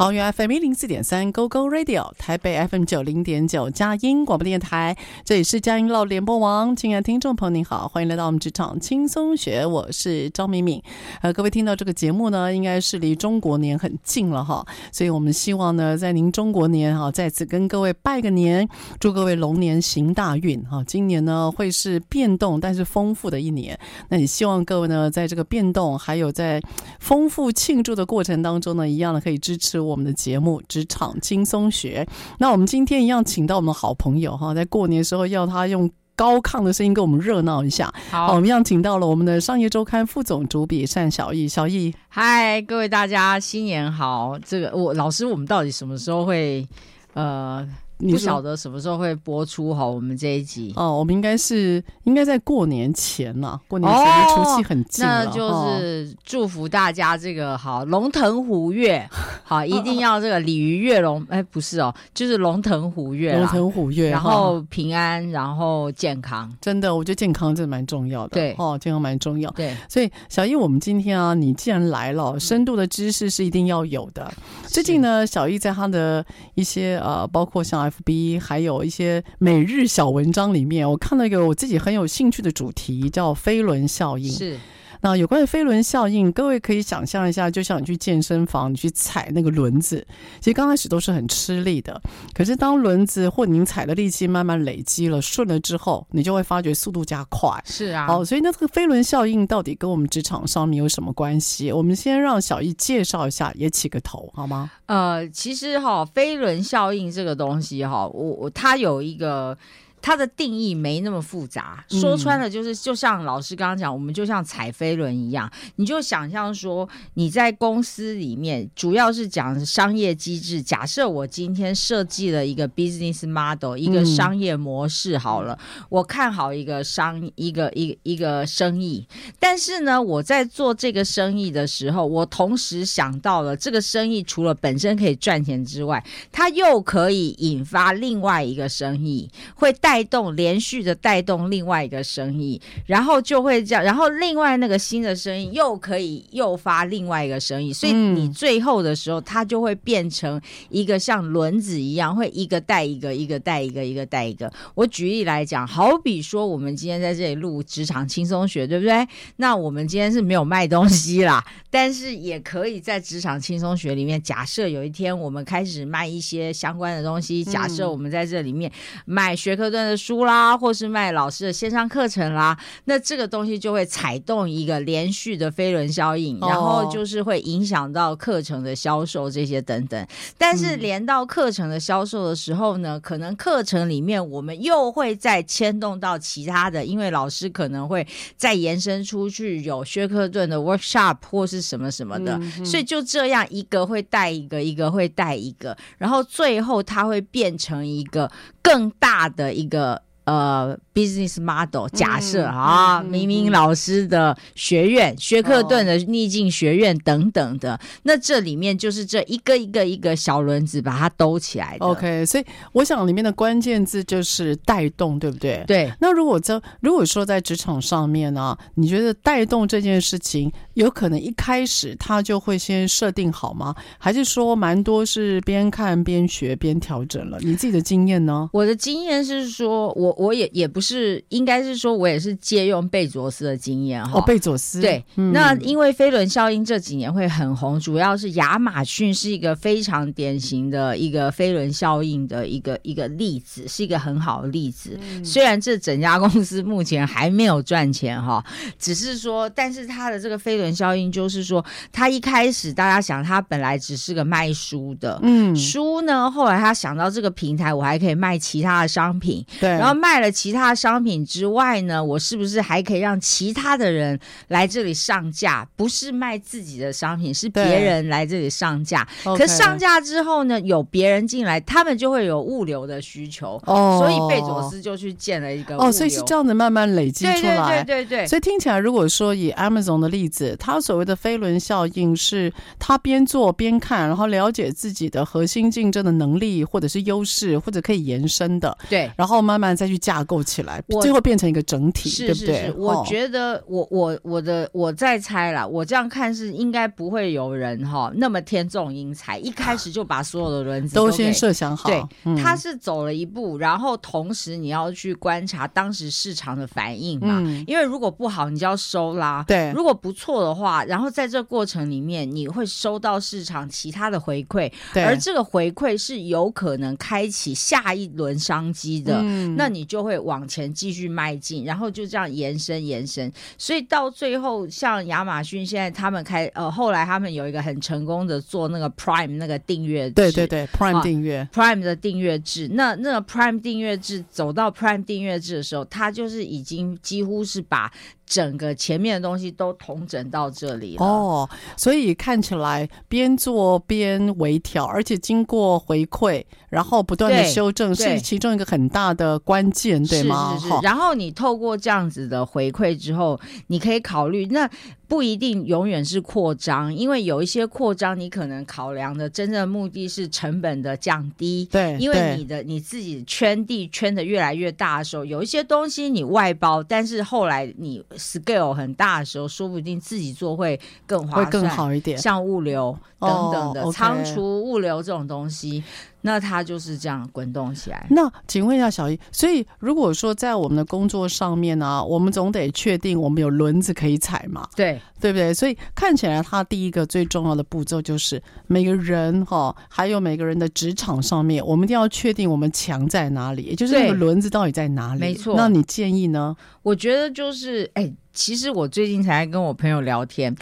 [0.00, 6.74] 桃园 FM 一零四点三 Go Go Radio，台北 FM 九零点九佳音广播电台，这里是佳音乐联播网。
[6.74, 10.82] 亲爱的听众朋友，您好，欢迎来到我们职场轻松学，我是张敏敏。
[11.20, 18.66] 呃，各位听到这个节目呢，应该是离中国年很近了哈，所以我们希望呢，在您中国年哈，再次跟各位拜个年，
[18.98, 20.82] 祝各位龙年行大运哈。
[20.86, 23.78] 今年呢，会是变动但是丰富的一年，
[24.08, 26.58] 那也希望各位呢，在这个变动还有在
[26.98, 29.89] 丰富庆祝的过程当中呢，一样的可以支持我。
[29.90, 32.06] 我们的节目《职场轻松学》，
[32.38, 37.92] 那我们今天一样请到我们的好朋友哈，在过年的时候要他用高亢的声音跟我们热闹一下。
[38.10, 44.38] 好，好，我们一样请到了我们的商业周刊副总主笔单小易，小易，嗨，各位大家新年好！
[44.44, 46.66] 这个我老师，我们到底什么时候会
[47.14, 47.68] 呃？
[48.00, 49.86] 你不晓得什么时候会播出哈？
[49.86, 59.06] 我们这一集哦，我们应该是应该在过年前呐，过年前的除夕很近那就是祝福大家这个好龙腾虎跃，
[59.44, 74.32] 好一定要这个鲤鱼跃龙，哎，不是哦，就是龙腾虎跃，龙腾虎跃，然后平安，然后健康，真的，我觉得健康真的蛮重要的，对哦，健康蛮重要，对，所以小易，我们今天啊，你既然来了，深度的知识是一定要有的。
[74.66, 76.24] 最近呢，小易在他的
[76.54, 77.89] 一些呃，包括像。
[77.90, 84.30] FB 还有一些每日小文章里面，我看到一个我自己很有兴趣的主题，叫飞轮效应。
[84.30, 84.56] 是。
[85.02, 90.06] 那有关于飞轮效应，各位可以想象一下，就像你去健身房，你去踩那个轮子，
[90.40, 92.00] 其实刚开始都是很吃力的。
[92.34, 97.50] 可是当轮子或您踩的力气慢慢累积了，顺了之后，你就会发觉速度加快。
[97.64, 101.72] 是啊，好，所以那这个飞轮效应到底跟我们职场上面有什么关系？
[101.72, 104.70] 我们先让小易介绍一下，也起个头好吗？
[104.86, 109.56] 呃，其实哈，飞轮效应这个东西哈，我我它有一个。
[110.02, 120.62] 它的定义没那么复杂，说穿了就是，就像老师刚刚讲，我们就像踩飞轮一样，你就想象说你在公司里面，主要是讲商业机制。
[120.62, 125.58] 假设我今天设计了一个 business model，一个商业模式，好了，
[125.90, 129.06] 我看好一个商一个一个一个生意，
[129.38, 136.02] 但是呢，我在做这个生意的时候，我同时想到了这个生意除了本身可以赚钱之外，
[136.32, 139.89] 它又可以引发另外一个生意，会带。
[139.90, 154.48] 带动连续的带动另外一个生意，然后就会这样，然后另外那个新的生意又可以诱发另外一个生意，所以你最后的时候，它就会变成一个像轮子一样，会一个带一个，一个带一个，一个带一个。
[154.76, 159.04] 我举例来讲，好比说我们今天在这里录职场轻松学，对不对？
[159.38, 168.70] 那我们今天是没有卖东西啦， 但是也可以在职场轻松学里面，假设有一天我们开始卖一些相关的东西，假设我们在这里面
[169.04, 180.06] 卖学科段的书啦，或是卖老师的线上课程啦，那这个东西就会踩动一个连续的飞轮效应，然后就是会影响到课程的销售这些等等。
[180.36, 188.06] 但是连到课程的销售的时候呢，可能课程里面我们又会再牵动到其他的，因为老师可能会
[188.36, 198.30] 再延伸出去有薛克顿的 workshop 或是什么什么的，所以就这样一个会带一个，一个会带一个，然后最后它会变成一个
[198.62, 200.02] 更大的一个。
[200.30, 211.86] 呃 business model 假设、嗯、啊，嗯、明明老师的学院、嗯、薛克顿的逆境学院等等的，哦、那这里面就是这一个一个一个小轮子把它兜起来的。
[211.86, 215.64] OK，所以我想里面的关键字就是带动，对不对？
[215.66, 215.90] 对。
[216.00, 223.74] 那如果在如果说在职场上面呢、啊，你觉得带动这件事情有可能一开始他就会先设定好吗？
[223.98, 227.38] 还是说蛮多是边看边学边调整了？
[227.40, 228.48] 你自己的经验呢？
[228.52, 230.89] 我的经验是说，我我也也不是，
[231.28, 234.18] 应该是说我也是借用贝佐斯的经验哈。
[234.18, 234.80] 哦，贝佐斯。
[234.80, 244.98] 对，嗯、那因为飞轮效应这几年会很红，主要是亚马逊是一个非常典型的一个飞轮效应的一个一个例子，是一个很好的例子。
[245.02, 248.44] 嗯、虽然这整家公司目前还没有赚钱哈，
[248.78, 264.18] 只是说，但是它的这个飞轮效应就是说，它一开始大家想，它本来只是个卖书的，嗯，书呢，后来他想到这个平台，我还可以卖其他的商品，对，然后卖了其他的商品之外呢，我是不是还可以让其他的人
[264.48, 265.68] 来这里上架？
[265.76, 269.06] 不是卖自己的商品，是别人来这里上架。
[269.36, 278.26] 可上架之后呢，有别人进来，他们就会有物流的需求，哦，所以贝佐斯就去建了一个哦，所以是这样子慢慢累积出来，对对对对对。
[278.26, 292.60] 所以听起来，如果说以 Amazon 的例子，它所谓的飞轮效应是它边做边看，然后了解自己的核心竞争的能力或者是优势，或者可以延伸的，对，然后慢慢再去架构起来，最后变成一个整体，是对不对？
[292.60, 301.88] 是是，我觉得我我我的我在猜啦，我这样看是应该不会有人哈那么天纵英才，一开始就把所有的轮子都，都先设想好。
[301.88, 309.44] 对，嗯、他是走了一步，然后同时你要去观察当时市场的反应嘛，嗯、因为如果不好，你就要收啦。
[309.46, 337.92] 对，如果不错的话，然后在这过程里面，你会收到市场其他的回馈，对，而这个回馈是有可能开启下一轮商机的，嗯、那你就会往前继续迈进，然后就这样延伸延伸，所以到最后，像亚马逊现在他们开呃，后来他们有一个很成功的做那个 Prime 那个订阅制，对对对，Prime 订阅、啊、Prime 的订阅制，那那个 Prime 订阅制走到 Prime 订阅制的时候，它就是已经几乎是把。
[338.30, 350.39] 整个前面的东西都统整到这里了哦，所以看起来边做边微调，而且经过回馈，然后不断的修正，是其中一个很大的关键，对吗？
[350.54, 350.74] 是是是。
[350.82, 354.68] 然后你透过这样子的回馈之后，你可以考虑那。
[355.10, 361.68] 不一定永远是扩张，因为有一些扩张，你可能考量的真正目的是成本的降低。
[361.68, 370.78] 对，因为你的你自己圈地圈的越来越大的时候，有一些东西你外包，但是后来你 scale 很大的时候，说不定自己做会
[371.08, 372.16] 更划算，会更好一点。
[372.16, 375.82] 像物流等等的、仓储物流这种东西。
[376.22, 378.06] 那它就是这样滚动起来。
[378.10, 384.68] 那请问一下小姨，所以如果说在我们的工作上面呢、啊，我们总得确定我们有轮子可以踩嘛？
[384.76, 385.52] 对，对不对？
[385.52, 395.20] 所以看起来，他第一个最重要的步骤就是每个人哈、哦，还有每个人的职场上面，我们一定要确定我们强在哪里，也就是那个轮子到底在哪里。
[395.20, 395.54] 没错。
[395.56, 396.56] 那你建议呢？
[396.82, 400.54] 我觉得就是，哎，其实我最近才跟我朋友聊天，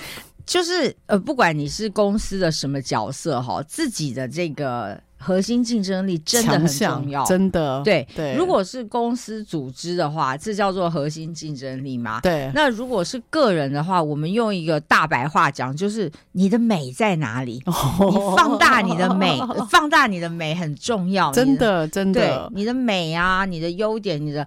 [0.45, 5.01] 就是呃，不管你是公司的什么角色哈，自己的这个。
[5.19, 7.83] 核心竞争力真的很重要，真的。
[7.85, 12.21] 对对，如果是公司组织的话，这叫做核心竞争力嘛？
[12.21, 12.51] 对。
[12.55, 17.61] 那如果是个人的话，我们用一个大白话讲，就是你的美在哪里？
[17.67, 17.75] 哦、
[18.11, 21.33] 你放大你的美，放大你的美很重要。
[21.33, 22.21] 真的，真的。
[22.21, 24.47] 对，你的美啊，你的优点，你的。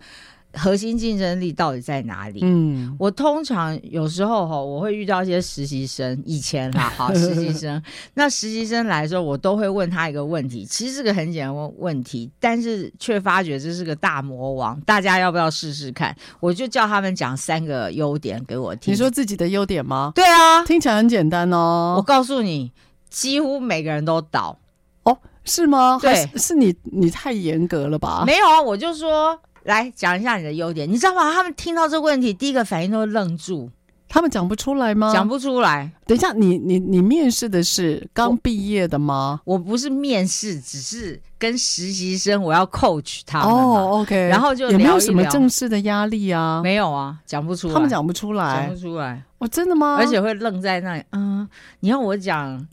[0.54, 2.40] 核心竞争力到底在哪里？
[2.44, 7.82] 嗯，我通常有时候哈，我会遇到一些实习生，以前啦， 好实习生。
[8.14, 14.80] 那实习生来的时候，我都会问他一个问题，其实是个很简单问问题，但是却发觉这是个大魔王。
[14.82, 16.16] 大家要不要试试看？
[16.40, 18.94] 我就叫他们讲三个优点给我听。
[18.94, 20.12] 你说自己的优点吗？
[20.14, 21.96] 对啊，听起来很简单哦。
[21.98, 22.72] 我告诉你，
[23.10, 24.58] 几乎每个人都倒。
[25.04, 25.98] 哦，是吗？
[26.02, 28.24] 对，是，是你你太严格了吧？
[28.26, 29.40] 没有啊，我就说。
[29.64, 31.32] 来讲一下你的优点，你知道吗？
[31.34, 33.70] 他们听到这个问题，第一个反应都会愣住。
[34.14, 35.14] 他们讲不出来吗？
[35.14, 35.90] 讲不出来。
[36.06, 39.40] 等一下，你你你面试的是刚毕业的吗？
[39.46, 43.48] 我，我不是面试，只是跟实习生，我要 coach 他们。
[43.48, 44.28] 哦，OK。
[44.28, 46.62] 然后就也没有什么正式的压力啊？
[46.62, 47.74] 没有啊，讲不出来。
[47.74, 49.24] 他们讲不出来，讲不出来。
[49.38, 49.96] 哦，真的吗？
[49.98, 51.04] 而且会愣在那里。
[51.14, 51.48] 嗯，
[51.80, 52.68] 你要我讲。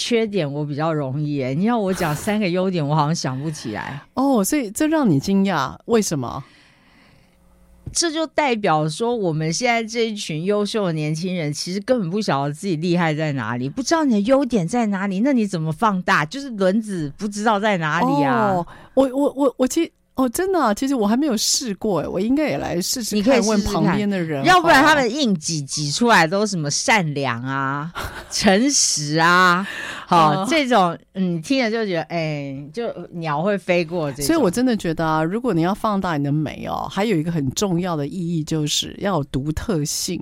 [0.00, 6.44] 缺点我比较容易诶，你要我讲三个优点，我好像想不起来哦，所以这让你惊讶，为什么？
[7.92, 16.24] 这就代表说，我们现在这一群优秀的年轻人，其实根本不晓得自己厉害在哪里，不知道你的优点在哪里，那你怎么放大？
[16.24, 18.52] 就是轮子不知道在哪里啊？
[18.52, 19.90] 哦、我我我我其实。
[20.18, 27.88] 哦，真的、啊，其实我还没有试过哎，我应该也来试试看，你可以问旁边的人，要不然他们硬挤挤出来都是什么善良啊、
[28.28, 29.64] 诚实啊，
[30.08, 34.24] 好、哦、这种，嗯，听了就觉得哎，就鸟会飞过这。
[34.24, 40.20] 所以我真的觉得啊，如果你要放大你的美哦，还有一个很重要的意义就是要有独特性。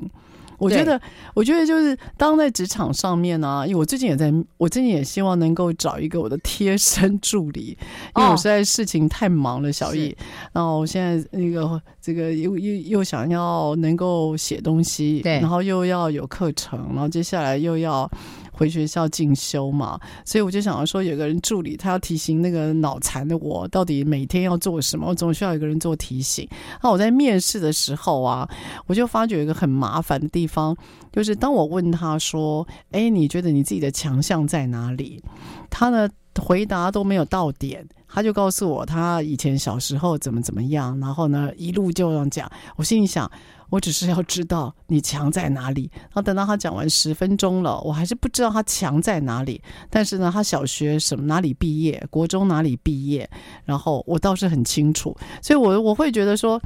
[0.59, 1.01] 我觉得，
[1.35, 7.77] 我觉得就是当在职场上面呢、啊，因为我最近也在，我最近也希望能够找一个我的贴身助理，
[8.17, 10.17] 因为我实在事情太忙了，小易。
[10.53, 18.11] 然后我现在那个这个又又又想要能够写东西，对，然后又要有课程，然后接下来又要。
[18.57, 26.49] 回学校进修嘛，所以我就想要说，有个人助理，他要提醒那个脑残的我，到底每天要做什么，我总需要有个人做提醒。
[26.83, 28.49] 那我在面试的时候啊，
[28.87, 30.75] 我就发觉一个很麻烦的地方，
[31.13, 35.23] 就是当我问他说：“哎，你觉得你自己的强项在哪里？”
[35.69, 36.09] 他呢
[36.41, 42.51] 回答都没有到点，他就告诉我他以前小时候怎么怎么样，然后呢一路就这样讲。
[42.77, 43.31] 我心里想。
[43.71, 49.61] 我只是要知道你强在哪里，然后等到他讲完十分钟了，我还是不知道他强在哪里。
[49.91, 53.29] 但是呢，他小学什么哪里毕业，国中哪里毕业，
[53.65, 56.61] 然后我倒是很清楚，所以我我会觉得说。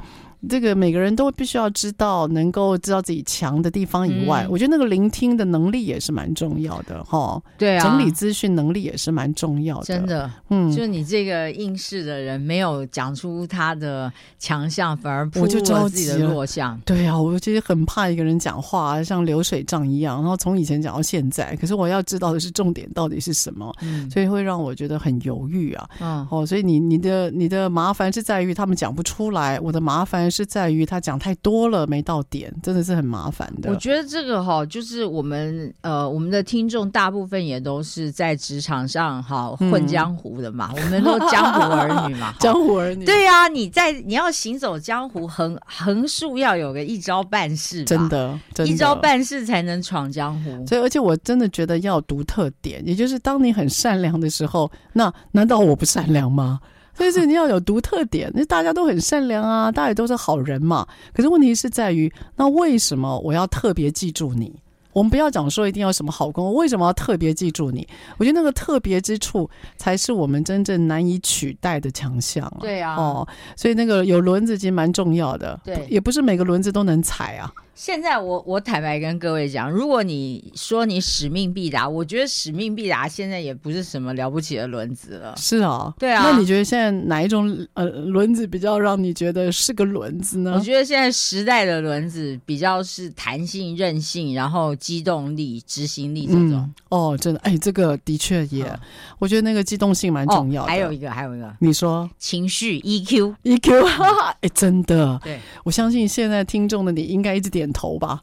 [0.49, 7.39] 这个每个人都必须要知道，能够知道自己强的地方以外，嗯、我觉得那个聆听的能力也是蛮重要的，哈。
[7.59, 9.85] 对啊，整理资讯能力也是蛮重要的。
[9.85, 16.79] 真的，嗯，就你这个应试的人没有讲出他的强项，反而暴露了自己的弱项。
[16.85, 21.55] 对啊，我其实很怕一个人讲话像流水账一样，然后从以前讲到现在。
[21.57, 25.89] 可是我要知道的是重点到底是什么，嗯、所以会让我觉得很犹豫啊。
[25.99, 30.30] 嗯，哦，所以你你的你的麻烦是在于他们讲不出来，我的麻烦。
[30.31, 33.69] 是在于他讲太多了，没到点，真的是很麻烦的。
[33.69, 43.03] 我觉得这个哈，就是我们呃，我们的听众大部分也都是在职场上哈混江湖的嘛，嗯、我们都江湖儿女嘛， 江湖儿女。
[43.05, 50.65] 对呀、啊，你在你要行走江湖，横横竖要有个一招半式，真的，真的，一招半式才能闯江湖。
[50.65, 56.59] 所以，而且我真的觉得要有独特点，也就是当你很善良的时候，那难道我不善良吗？
[56.93, 60.87] 所以是你要有独特点，那大家都很善良啊，大家也都是好人嘛。
[61.13, 64.53] 可是问题是在于，那为什么我要特别记住你？
[64.93, 67.87] 我们不要讲说一定要什么好工，我为什么要特别记住你？
[68.17, 72.57] 我觉得那个特别之处才是我们真正难以取代的强项啊。
[72.59, 75.57] 对啊，哦，所以那个有轮子其实蛮重要的。
[75.63, 77.49] 对，也不是每个轮子都能踩啊。
[77.73, 85.33] 现在我我坦白跟各位讲，如果你说你使命必达，我觉得使命必达现在也不是什么了不起的轮子了。
[85.37, 86.21] 是啊，对啊。
[86.23, 90.53] 那你觉得现在哪一种呃轮子比较让你觉得是个轮子呢？
[90.53, 96.51] 我觉得现在时代的轮子比较是弹性、韧性，然后机动力、执行力这种。
[96.51, 98.79] 嗯、哦，真的，哎，这个的确也，哦、
[99.17, 100.67] 我觉得那个机动性蛮重要的。
[100.67, 105.19] 哦、还有一个，还有一个，你说情绪 EQ EQ，哈哈， 哎，真的。
[105.23, 107.70] 对，我相信现在听众的你应该一直点。
[107.71, 108.21] 头吧，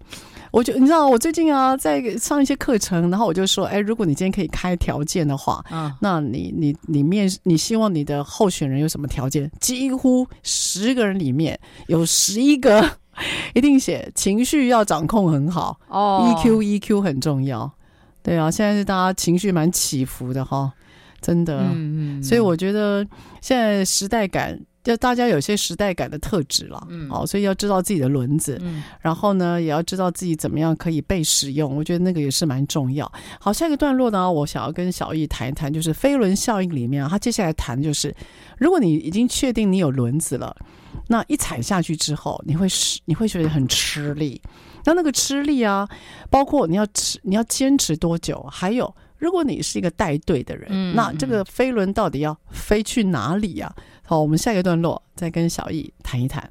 [0.51, 9.51] 我就你知道，我最近啊在上一些课程，然后我就说，哎，如果你今天可以开条件的话，啊，那你你你面你希望你的候选人有什么条件？
[9.61, 12.89] 几乎十个人里面有十一个
[13.55, 17.71] 一定写情绪要掌控很好哦，EQ EQ 很重要，
[18.23, 20.73] 对啊，现在是大家情绪蛮起伏的哈，
[21.21, 23.07] 真的，嗯嗯，所以我觉得
[23.41, 24.59] 现在时代感。
[24.85, 33.11] 就大家有些时代感的特质了，嗯，好，所以要知道自己的轮子，嗯，然后呢，也要知道自己怎么样可以被使用，我觉得那个也是蛮重要。
[33.39, 38.15] 好，下一个段落呢，我想要跟小易谈一谈，就是飞轮效应里面啊，他接下来谈就是，
[38.57, 40.57] 如果你已经确定你有轮子了，
[41.09, 42.67] 那一踩下去之后，你会
[43.05, 44.41] 你会觉得很吃力，
[44.85, 45.87] 那那个吃力啊，
[46.31, 53.71] 包括你要吃你要坚持多久，还有如果你是一个带队的人，嗯，那这个飞轮到底要飞去哪里呀？
[54.09, 56.51] 好，我们下一个段落再跟小易谈一谈。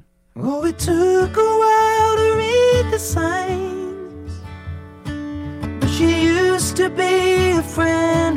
[5.88, 8.27] She used to be a friend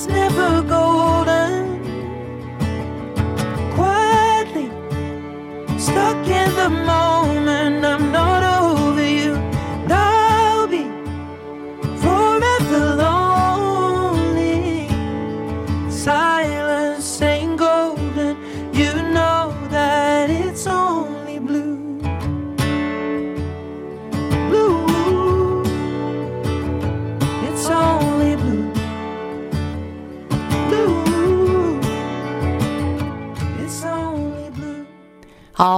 [0.00, 1.80] is never golden.
[3.74, 4.68] Quietly
[5.78, 7.29] stuck in the moment.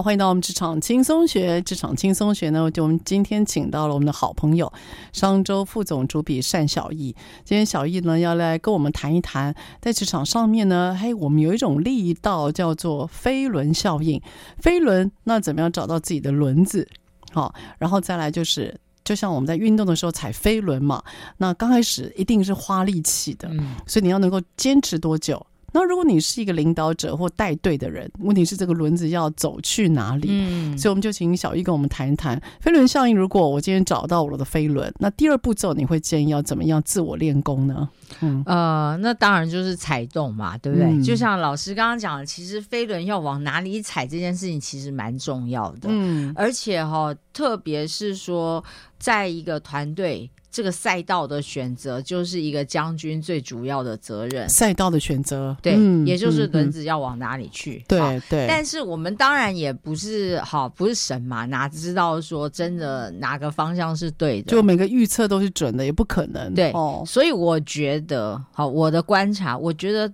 [0.02, 1.62] 好，欢迎到我们职场轻松学。
[1.62, 4.72] 职场轻松学呢，就我们今天请到了我们的好朋友
[5.12, 7.14] 商周副总主笔单小艺。
[7.44, 14.20] 今天小易呢要来跟我们谈一谈，在职场上面呢，嘿，我们有一种力道叫做飞轮效应。
[14.58, 16.88] 飞轮，那怎么样找到自己的轮子？
[17.30, 21.00] 好，然后再来就是，就像我们在运动的时候踩飞轮嘛，
[21.36, 25.46] 那刚开始一定是花力气的，嗯所以你要能够坚持多久？
[25.72, 30.28] 那如果你是一个领导者或带队的人，问题是这个轮子要走去哪里？
[30.30, 33.16] 嗯，所以我们就请小艺跟我们谈一谈飞轮效应。
[33.16, 37.88] 如果我今天找到我的飞轮，那第二步骤你会建议要怎么样自我练功呢？
[38.20, 40.86] 嗯，呃，那当然就是踩动嘛，对不对？
[40.86, 45.88] 嗯就像老师刚刚讲的，其实飞轮要往哪里踩这件事情其实蛮重要的。
[45.88, 48.62] 嗯，而且哈、哦，特别是说，
[49.02, 54.48] 在一个团队，这个赛道的选择就是一个将军最主要的责任。
[54.48, 57.78] 赛道的选择，对，嗯也就是轮嗯子要往哪里去。
[57.78, 64.52] 嗯对对，但是我们当然也不是好，不是神嘛，哪知道说真的哪个方向是对的？
[64.52, 66.54] 就每个预测都是准的，也不可能。
[66.54, 70.08] 对，哦，所以我觉得，好，我的观察，我觉得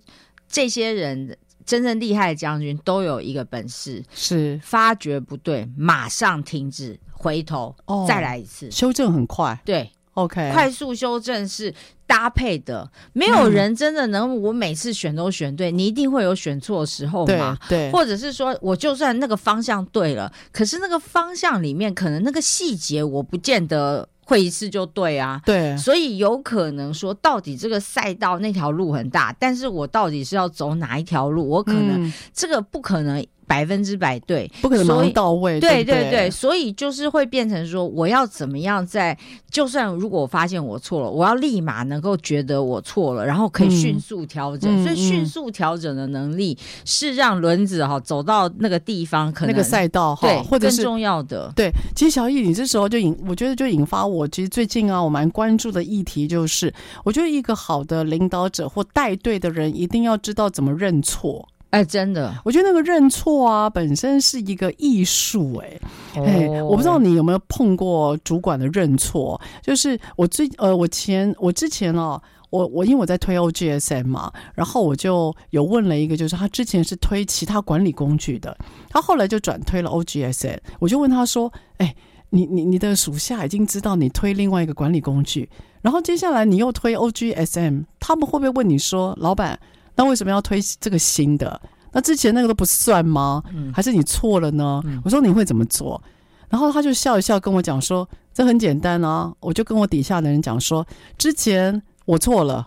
[0.49, 1.37] 这些人
[1.69, 8.71] 真正厉害的将军都有一个本事，是发觉不对，马上停止，回头、哦再来一次。
[8.71, 9.61] 修正很快。
[9.67, 11.75] 对，OK，快速修正是
[12.07, 17.59] 搭配的，没有人真的能我每次选都选对，你一定会有选错的时候对嘛。
[17.69, 25.41] 对，或者是说，我就算那个方向对了，可是那个方向里面可能那个细节我不见得会一次就对啊。
[25.45, 31.49] 对所以有可能说，到底这个赛道那条路很大，但是我到底是要走哪一条路？
[31.49, 35.59] 我可能、嗯这个不可能百分之百对，不可能到位。
[35.59, 39.17] 对对不对对，所以就是会变成说，我要怎么样在，
[39.51, 44.85] 就算如果我发现我错了，我要立马能够觉得我错了，然后可以迅速调整。
[44.85, 51.51] 所以迅速调整的能力是让轮子哈走到那个地方，可能那个赛道哈，对或者是更重要的。
[51.57, 56.73] 对，其实小易，你这时候就引，我觉得就引发我，其实最近啊，我蛮关注的议题就是，
[57.05, 61.49] 我觉得一个好的领导者或带队的人，一定要知道怎么认错。
[61.71, 65.81] 哎，真的，我觉得那个认错啊，本身是一个艺术、欸，
[66.15, 78.57] 哎、哎，哦我不知道你有没有碰过主管的认错，就是我最呃，我前我之前哦、我我因为我在推 OGSM 嘛，然后我就有问了一个，就是他之前是推其他管理工具的，
[78.89, 81.95] 他后来就转推了 OGSM，我就问他说，哎，
[82.31, 85.47] 你你你的属下已经知道你推另外一个管理工具，
[85.83, 89.61] 然后接下来你又推 OGSM，他们会不会问你说，老板？
[89.99, 91.61] 那为什么要推这个新的？
[91.93, 93.43] 那之前那个都不算吗？
[93.53, 94.81] 嗯还是你错了呢？
[94.87, 96.01] 嗯我说你会怎么做？
[96.49, 100.87] 然后他就笑一笑跟我讲说：“这很简单啊。”我就跟我底下的人讲说
[101.19, 102.67] ：“之前我错了，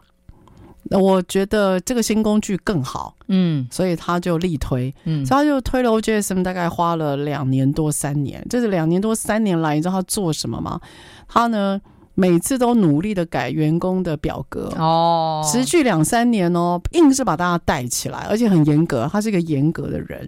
[0.84, 8.46] 那我觉得这个新工具更好，嗯所以他就力推，嗯所以他就推了 OJSM，大概花了两年多三年。
[8.50, 10.80] 这是两年多三年来，你知道他做什么吗？
[11.28, 11.80] 他呢
[12.14, 19.10] 每次都努力的改员工的表格。”哦，持续两三年哦，硬是把大家带起来，而且很严格。
[19.12, 20.28] 他是一个严格的人，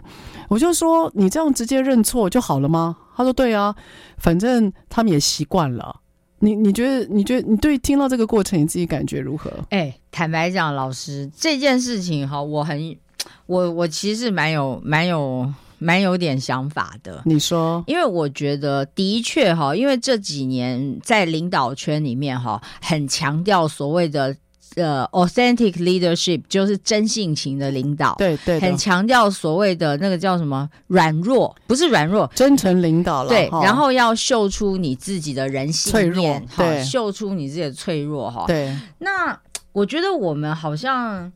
[0.49, 2.97] 我就说你这样直接认错就好了吗？
[3.15, 3.75] 他说对啊，
[4.17, 5.99] 反正他们也习惯了。
[6.39, 9.49] 你你觉得你觉得你对听到这个过程你自己感觉如何？
[9.69, 12.97] 哎，坦白讲，老师这件事情哈，我很，
[13.45, 15.49] 我我其实蛮有蛮有
[15.83, 17.21] 蛮有点想法的。
[17.25, 24.35] 你说因为我觉得的确哈，因为这几年在领导圈里面哈，很强调所谓的
[24.75, 33.29] 呃，authentic leadership 就是真性情的领导，对对，很强调所谓的那个叫什么软弱，不是软弱，真诚领导了。
[33.29, 38.45] 对，哦、然后要秀出你自己的人性脆弱，对，秀出你自己的脆弱哈。
[38.47, 39.39] 对，那
[39.73, 41.31] 我觉得我们好像。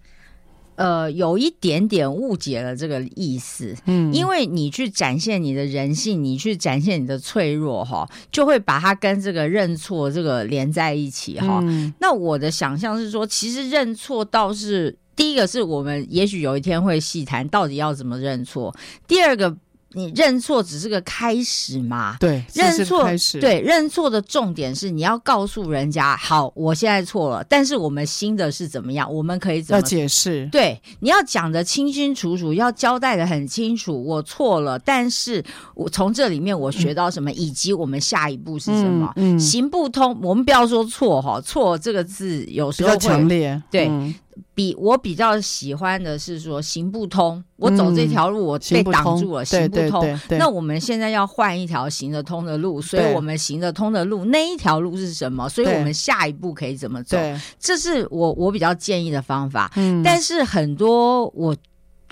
[0.77, 11.93] 呃，有一点点误解了这个意思，嗯，因为你去展现你的人性，你去展现你的脆弱，哈，就会把它跟这个认错这个连在一起，哈、嗯。
[11.99, 18.73] 那我的想象是说，其实认错倒是第一个，是我们也许有一天会细谈到底要怎么认错，
[19.07, 19.57] 第二个。
[19.97, 22.15] 你认错只是个开始嘛？
[22.19, 23.39] 对，认错开始。
[23.39, 29.11] 对，认错的重点是你要告诉人家，好，我现在错了，但是我们新的是怎么样？
[29.11, 30.47] 我们可以怎么要解释？
[30.51, 34.03] 对，你要讲的清清楚楚，要交代的很清楚。
[34.03, 39.11] 我错了，但是我从这里面我学到什么，嗯、以及我们下一步是什么？
[39.15, 40.15] 嗯，嗯行不通。
[40.21, 43.59] 我们不要说错哈，错这个字有时候会强烈。
[43.71, 43.87] 对。
[43.87, 44.13] 嗯
[44.53, 50.19] 比我比较喜欢的是说行不通，我走这条路我被挡住了，行不通。
[50.31, 55.47] 那我们现在要换一条行得通的路，所以我们行得通的路那一条路是什么？
[55.49, 57.17] 所以我们下一步可以怎么走？
[57.59, 59.71] 这是我我比较建议的方法。
[59.75, 61.55] 嗯，但是很多我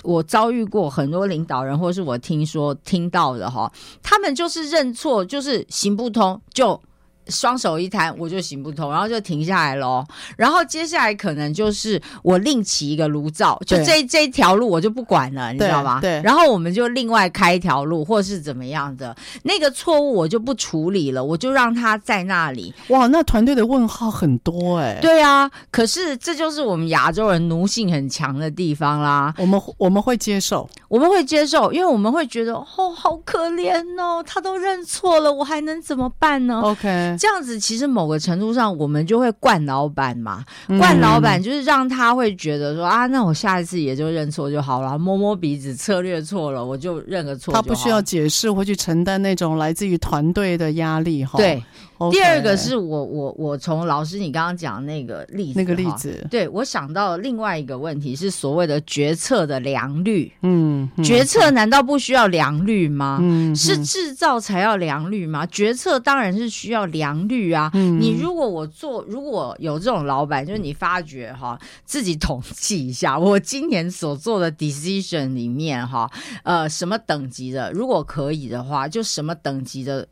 [0.02, 6.80] 我遭遇过很多领导人，或是我听说听到的哈，他们就是认错，就是行不通就。
[7.28, 10.04] 双手一摊，我就行不通，然后就停下来喽。
[10.36, 16.00] 然后接下来可能就是我另起一个炉灶，就这这一条路我就不管了，你知道吗？
[16.00, 16.20] 对。
[16.22, 22.74] 然后我们就另外开一条路，或是怎么样的那个错误我就不处理了，我就让他在那里。
[22.88, 25.00] 哇，那团队的问号很多哎、欸。
[25.00, 29.34] 对啊，可是这就是我们亚洲人奴性很强的地方啦。
[29.38, 37.15] 我们我们会接受，我们会接受，因为我们会觉得哦，好可怜哦，他都认错了，我还能怎么办呢？OK。
[37.16, 40.44] 这样子其实某个程度上，我们就会惯老板嘛，
[40.78, 47.52] 惯老板就是让他会觉得说、嗯、啊，那我下一次也就认错就好了，摸摸鼻子，策略错了，我就认个错。
[47.54, 51.38] 他不需要解释，或去承担那种来自于团队的压力哈。
[51.38, 51.62] 对。
[51.98, 52.10] Okay.
[52.10, 60.30] 第二个是我我我从老师你刚刚讲那个例子，那个例子，对，我想到另外一个问题是所谓的决策的良率。
[60.42, 63.18] 嗯，嗯，决策难道不需要良率吗？
[63.22, 65.46] 嗯，是制造才要良率吗？
[65.46, 67.70] 决策当然是需要良率啊。
[67.72, 76.10] 嗯，你如果我做，如果有这种老板，就是你发觉哈，自己统计一下， 我今年所做的 decision 里面哈，
[76.42, 80.06] 呃，什么等级的，如果可以的话，就什么等级的。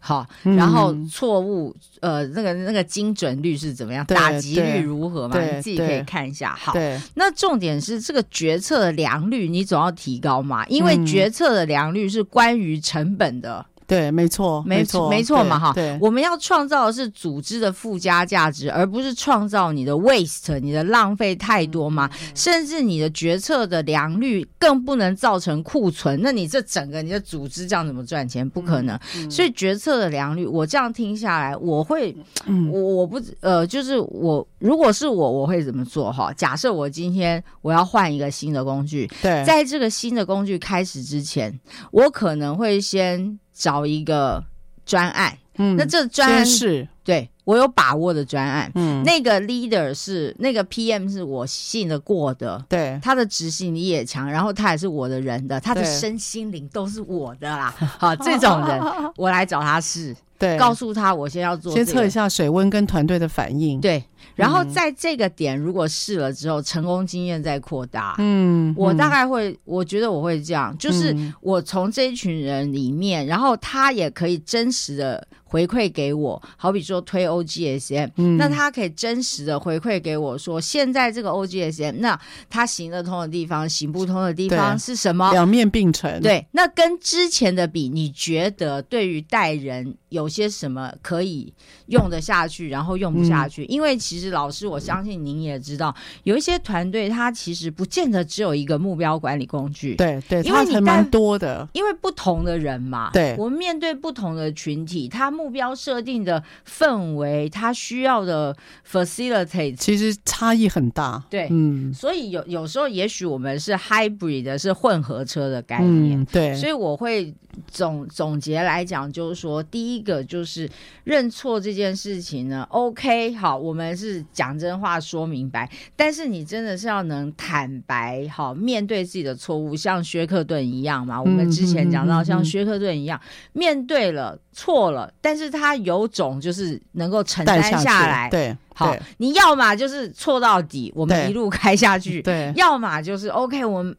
[0.00, 4.04] 好，然后错误，呃，那个那个精准率是怎么样？
[4.06, 5.38] 打击率如何嘛？
[5.40, 6.54] 你自己可以看一下。
[6.54, 6.72] 好，
[7.14, 13.66] 那重点是这个决策的良率，你总要提高嘛，因为决策的良率是关于成本的。
[13.88, 15.72] 对，没错，没错，没错嘛，哈。
[15.72, 22.06] 对，我们要创造的是组织的附加价值，而不是创造你的 waste，你的浪费太多嘛。
[22.12, 28.46] 嗯、甚至你的决策的良率更不能造成库存，那你这整个你的组织这样怎么赚钱？
[28.46, 28.94] 不可能。
[29.16, 36.12] 嗯嗯、所以决策的良率，我这样听下来，我会，嗯、我我不呃，就是我如果是我，我会怎么做？
[36.12, 41.58] 哈，假设我今天我要换一个新的工具，对，在这个新的工具开始之前，
[41.90, 43.38] 我可能会先。
[43.58, 44.42] 找一个
[44.86, 58.78] 专案，嗯，那这专案是对我有把握的专案，嗯，那个 leader 是那个 PM 是我信得过的，对，他的执行力也强，然后他也是我的人的，他的身心灵都是我的啦， 好，这种人
[59.16, 60.14] 我来找他试。
[60.38, 63.80] 对，告诉他我先要做、这个，先测一下水温跟团队的反应。
[63.80, 64.04] 对，
[64.36, 68.14] 然后在这个点如果试了之后，嗯、成功经验再扩大。
[68.18, 75.26] 嗯，我大概会，我觉得我会这样，就是我从这一群人里面，然后他也可以真实的。
[75.48, 85.32] 回馈给我，好比说推 OGSM，、嗯、那他可以真实的回馈给我说，现在这个 OGSM，那他行得通的地方，行不通的地方是什么？
[85.32, 86.20] 两面并存。
[86.20, 91.50] 对，那跟之前的比，你觉得对于带人有些什么可以
[91.86, 93.64] 用得下去，然后用不下去？
[93.64, 99.94] 嗯、因为其实老师，我相信您也知道，有一些团队他其实不见得只有一个目标管理工具。
[99.94, 105.37] 对对，因为你还蛮多的，因为不同的人嘛，对，我们面对不同的群体，他。
[105.38, 111.22] 目标设定的氛围，他需要的 facilitate 其实差异很大。
[111.30, 116.20] 对，嗯，所以有有时候，也许我们是 hybrid 的，是混合车的概念。
[116.20, 117.32] 嗯、对，所以我会
[117.68, 120.68] 总总结来讲，就是说，第一个就是
[121.04, 131.22] 认错这件事情呢，OK，好，我们是讲真话说明白，但是你真的是要能坦白，好，面对自己的错误，像薛克顿一样嘛。
[131.22, 143.96] 我们之前讲到像薛克顿一样，嗯、面对了错了，但是他有种就是能够承担下来，对，好，你要么就是错到底，我们一路开下去，对，要么就是 OK，我们。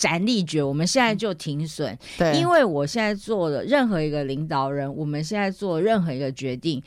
[0.00, 1.96] 斩立决，我们现在就停损。
[2.16, 6.82] 对，因为我现在做的任何一个领导人，我们现在做任何一个决定，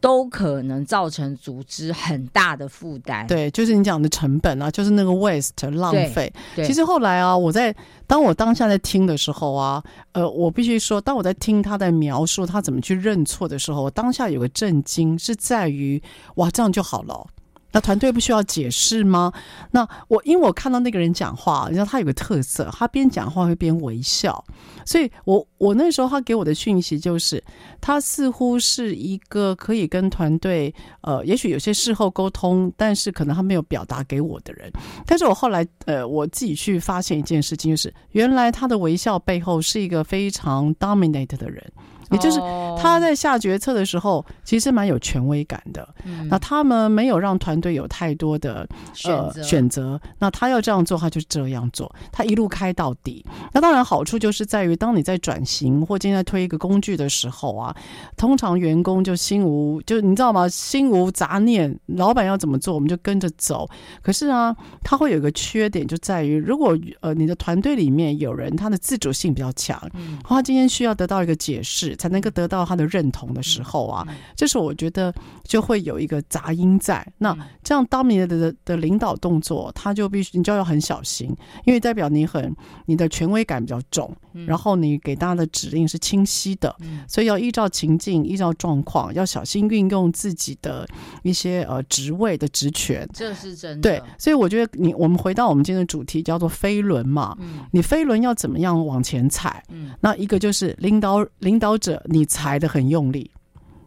[0.00, 3.26] 都可能造成组织很大的负担。
[3.26, 6.32] 对，就是你讲的成本啊，就是那个 waste 浪费。
[6.54, 7.74] 对，其实后来啊，我在
[8.06, 16.00] 当我当下在听的时候啊，呃，我必须说，当我在听他在描述他怎么去认错的时候，我当下有个震惊，是在于
[16.36, 17.26] 哇，这样就好了。
[17.72, 19.32] 那团队不需要解释吗？
[19.70, 24.44] 那我因为我看到那个人讲话，你知道他有个特色，他边讲话会边微笑，
[24.84, 27.42] 所以我我那时候他给我的讯息就是，
[27.80, 34.70] 他似乎是一个可以跟团队呃，也许有些事后沟通，但是可能他没有表达给我的人。
[35.06, 41.64] 但是我后来呃，我自己去发现一件事情，就是原来他的微笑背后是一个非常 dominate 的人。
[42.12, 42.38] 也就是
[42.80, 45.88] 他在下决策的时候，其实蛮有权威感的。
[46.04, 48.68] 嗯、那他们没有让团队有太多的
[49.04, 50.00] 呃选择。
[50.18, 51.92] 那他要这样做，他就这样做。
[52.10, 53.24] 他一路开到底。
[53.52, 57.74] 那当然好处就是在于，当你在转型或现在推一个工具的时候啊，
[58.16, 60.48] 通常员工就心无就你知道吗？
[60.48, 63.68] 心无杂念，老板要怎么做，我们就跟着走。
[64.02, 71.96] 可是啊，他会有一个缺点，就在于如果呃你的团队里面有人他的自主性比较强，嗯，他今天需要得到一个解释。
[72.02, 77.06] 才能够得到他的认同的时候啊，这是我觉得就会有一个杂音在。
[77.18, 81.32] 那这样当你的的的领导动作，他就必须你就要很小心，
[81.64, 82.52] 因为代表你很
[82.86, 84.12] 你的权威感比较重，
[84.48, 86.74] 然后你给大家的指令是清晰的，
[87.06, 90.84] 所以要依照情境、依照状况，要小心运用自己的
[91.22, 93.08] 一些呃职位的职权。
[93.14, 93.82] 这是真的。
[93.82, 97.36] 对，所以我觉得你我们回到我们今天的主题叫做飞轮嘛，
[97.70, 99.62] 你飞轮要怎么样往前踩？
[100.00, 102.02] 那一个就是领导领导者。
[102.06, 103.30] 你踩的很用力，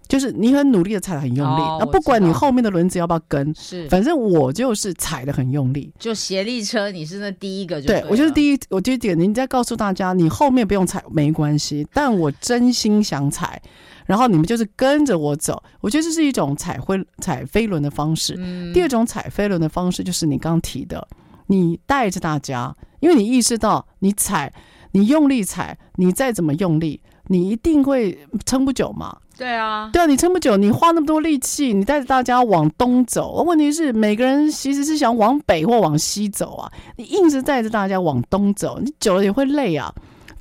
[0.07, 1.61] 就是你很努力的踩得很用力。
[1.79, 5.91] 那、哦、不管你后面的轮子要不要跟，是反正我就是踩的很用力。
[5.97, 8.59] 就协力车，你是那第一个就对，对我就是第一。
[8.69, 13.59] 我就点，你再告诉大家，你后面不用踩没关系，但我真心想踩，
[14.05, 15.63] 然后你们就是跟着我走。
[15.81, 18.35] 我觉得这是一种踩飞踩飞轮的方式。
[18.37, 21.07] 嗯、第二种踩飞轮的方式就是你刚提的，
[21.47, 24.53] 你带着大家，因为你意识到你踩，
[24.91, 27.01] 你用力踩，你再怎么用力。
[27.27, 29.17] 你一定会撑不久嘛？
[29.37, 36.71] 对啊，对啊，你撑不久，你花那么多力气，你带着大家往东走，问题是每个人其实是想往北或往西走啊。
[36.95, 39.93] 你硬是带着大家往东走，你久了也会累啊。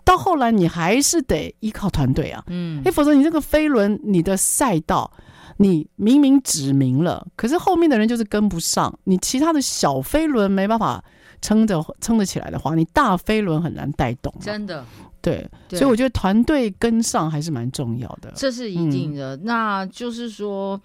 [0.04, 5.10] 到后来你还是得依靠团队啊，嗯，哎，否则你这个飞轮，你的赛道，
[5.56, 11.02] 你明明指明了，可是后面的人就是跟不上，你其他的小飞轮没办法
[11.40, 14.84] 撑着撑得起来的话，你大飞轮很难带动，真的。
[15.24, 19.34] 对，对，所以我觉得团队跟上还是蛮重要的，这是一定的。
[19.36, 20.78] 嗯、那就是说，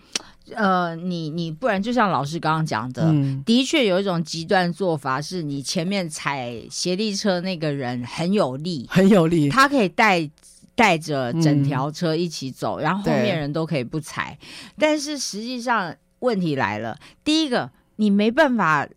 [0.55, 10.29] 呃，你你不然就像老师刚刚讲的，嗯、的确有一种极端做法，是你前面踩斜力车那个人很有力，很有力，他可以带
[10.73, 14.37] 带着整条车一起走，嗯、然后后面人都可以不踩。
[14.77, 18.87] 但是实际上问题来了，第一个你没办法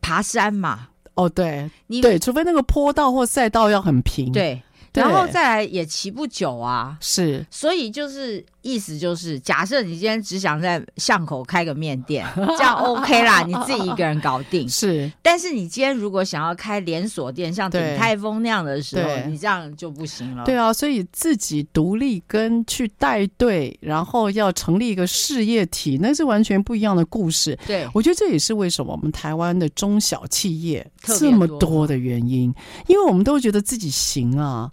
[0.00, 0.90] 爬山嘛？
[1.14, 4.62] 哦，对，你对，除非那个坡道或赛道要很平，对。
[4.94, 8.44] 然后再来也骑不久啊，是，所以就是。
[8.62, 12.24] 意思就是，假设你今天只想在巷口开个面店，
[12.56, 14.68] 这样 OK 啦，你自己一个人搞定。
[14.68, 20.44] 是，但是你今天如果想要开连锁店，像鼎泰丰那样的时候，你这样就不行了。
[20.44, 27.58] 对啊，所以自己独立跟去带队，然后要成立一个事业体，那是完全不一样的故事。
[27.66, 32.54] 对，我觉得这也是为什么我们台湾的中小企业这么多的原因，
[32.86, 34.70] 因为我们都觉得自己行啊。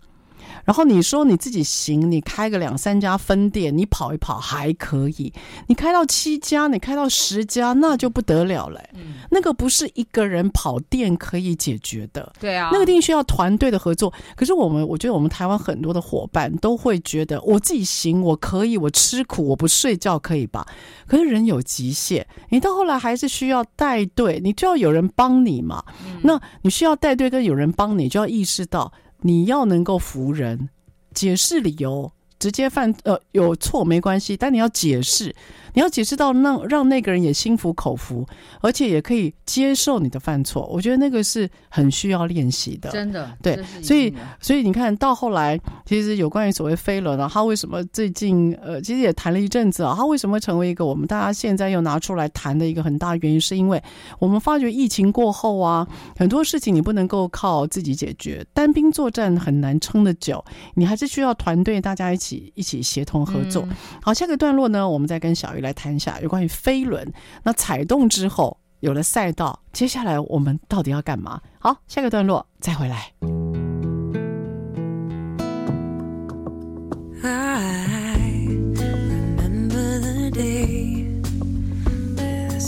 [0.69, 5.33] 然后你说你自己行，你开个两三家分店，你跑一跑还可以。
[5.65, 8.79] 你开到七家，你开到十家，那就不得了了。
[8.93, 12.31] 嗯，那个不是一个人跑店可以解决的。
[12.39, 14.13] 对啊，那个一定需要团队的合作。
[14.35, 20.63] 可是我们，我觉得我们台湾很多的伙伴都会觉得，我自己行，我可以，我吃苦，我不睡觉可以吧？
[21.07, 25.83] 可是人有极限，你到后来还是需要带队，你就要有人帮你嘛。
[26.05, 28.93] 嗯，那你需要带队跟有人帮你，就要意识到。
[29.21, 30.69] 你要能够服人，
[31.13, 35.35] 解释理由，直接犯呃有错没关系，但你要解释，
[35.73, 38.25] 你要解释到让让那个人也心服口服，
[38.61, 40.65] 而且也可以接受你的犯错。
[40.67, 43.31] 我觉得那个是很需要练习的，真的。
[43.41, 53.81] 对，所以所以你看到后来，其实有关于所谓飞轮啊，他为什么最近呃，其实也谈了一阵子啊，他为什么成为一个我们大家现在又拿出来谈的一个很大原因，是因为
[54.19, 60.43] 我们发觉疫情过后啊，很多事情你不能够靠自己解决，单兵作战很难撑得久，
[60.75, 63.63] 你还是需要团队，大家一起一起协同合作。
[63.69, 67.11] 嗯、好，下个段落呢，我们再跟小鱼来谈一下有关于飞轮。
[67.43, 71.41] 那踩动之后有了赛道，接下来我们到底要干嘛？
[71.59, 73.11] 好，下个段落再回来。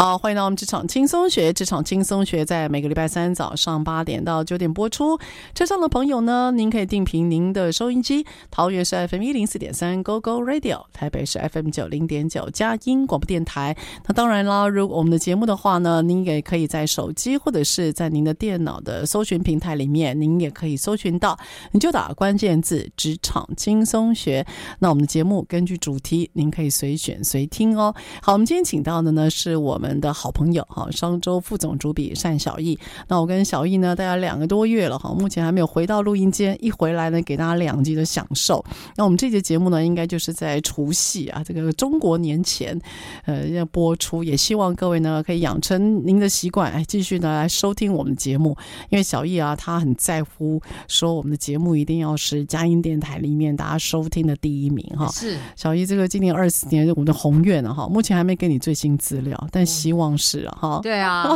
[0.00, 1.52] 好，欢迎到我们职场轻松学。
[1.52, 5.18] 职场轻松学在每个礼拜三早上八点到九点播出。
[5.54, 13.76] 车上的朋友呢，您可以定频您的收音机，桃园是 FM 一零四点三 Go Go Radio，台北是 FM 九零点九佳音广播电台。
[14.06, 21.38] 那当然啦，如果我们的节目的话呢，您也可以在手机或者是在您的电脑的搜寻平台里面，您也可以搜寻到，
[21.72, 24.46] 你就打关键字“职场轻松学”。
[24.80, 27.94] 那我们的节目根据主题，您可以随选随听哦。
[28.22, 29.89] 好，我们今天请到的呢是我们。
[29.98, 32.78] 的好朋友哈，商周副总主笔单小艺。
[33.08, 36.54] 那我跟小艺呢，大概两个多月了哈，目前还没有回到录音间。
[36.60, 38.62] 一回来呢，给大家两集的享受。
[38.94, 42.78] 那我们这节节目呢，应该就是在除夕啊，这个中国年前，
[43.24, 44.22] 呃，要播出。
[44.22, 48.54] 也希望各位呢，可以养成您的习惯，哎，继续呢来收听我们的节目。
[48.90, 55.08] 因为小艺啊，他很在乎说我们的节目一定要是佳音电台里面大家收听的第一名哈。
[55.08, 59.64] 是小艺，这个今年二四年我们的宏愿哈，目前还没给你最新资料，但。
[59.70, 61.26] 希望是啊，哈，对啊，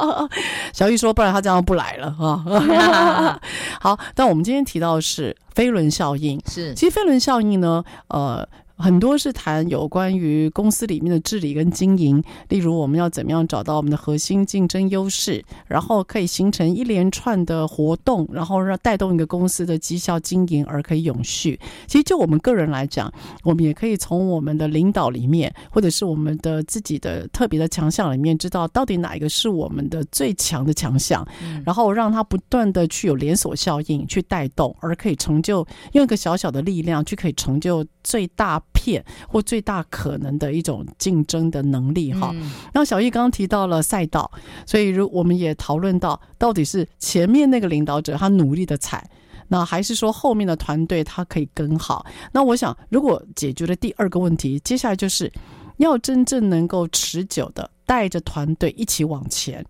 [0.72, 2.42] 小玉说，不然他这样不来了哈。
[3.80, 8.48] 好，但我们今天提到的是飞轮效应，是，其实飞轮效应呢，呃。
[8.76, 21.58] 很多是谈有关于公司里面的治理跟经营，例如我们要怎么样找到我们的核心竞争优势，然后可以形成一连串的活动，然后让带动一个公司的绩效经营而可以永续。
[21.86, 23.12] 其实就我们个人来讲，
[23.44, 31.26] 我们也可以从我们的领导里面，或者是我们的自己的特别的强项里面，知道到底哪一个是我们的最强的强项，
[31.64, 38.61] 然后让它不断的去有连锁效应去带动，而可以成就用一个小小的力量去可以成就最大。
[38.72, 42.30] 片或最大可能的一种竞争的能力哈。
[42.34, 42.40] 嗯、
[42.72, 44.30] 然后小易刚刚提到了赛道，
[44.66, 49.08] 所以如我们也讨论到，到底是前面那个领导者他努力的踩，
[49.48, 52.06] 那还是说后面的团队他可以跟好？
[52.32, 55.30] 那我想，如果解决了第二个问题，接下来就是
[55.76, 59.64] 要真正能够持久的带着团队一起往前。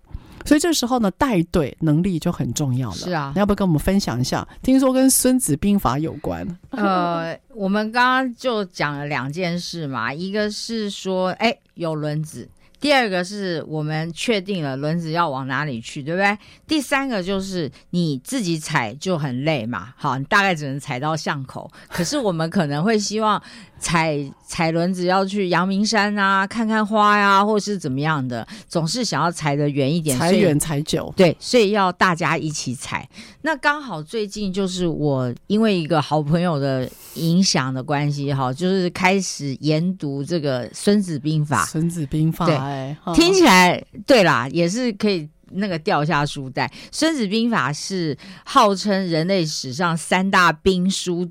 [0.45, 2.95] 所以这时候呢，带队能力就很重要了。
[2.97, 4.47] 是啊，你要不要跟我们分享一下？
[4.62, 6.47] 听说跟《孙子兵法》有关。
[6.70, 12.49] 呃，我们刚刚就讲了两件事嘛，一个是说，哎，有轮子。
[12.83, 16.37] 第二个是我们确定了轮子要往哪里去，对不对？
[16.66, 21.70] 第三个就是你自己踩就很累嘛，好，你大概只能踩到巷口。
[21.89, 23.41] 可是我们可能会希望。
[23.83, 24.16] 踩
[24.47, 31.12] 踩轮子要去阳明山啊，看看花呀、啊，或是怎么样的，总是想要踩得远一点，踩远踩久。
[31.16, 33.09] 对，所以要大家一起踩。
[33.41, 41.64] 那刚好最近就是我因为一个好朋友的影响的关系，哈，就是开始研读这个《孙子兵法》。
[41.66, 46.66] 孙子兵法，对，哎，听起来对啦，也是可以那个掉下书袋。
[46.91, 51.31] 《孙子兵法》是号称人类史上三大兵书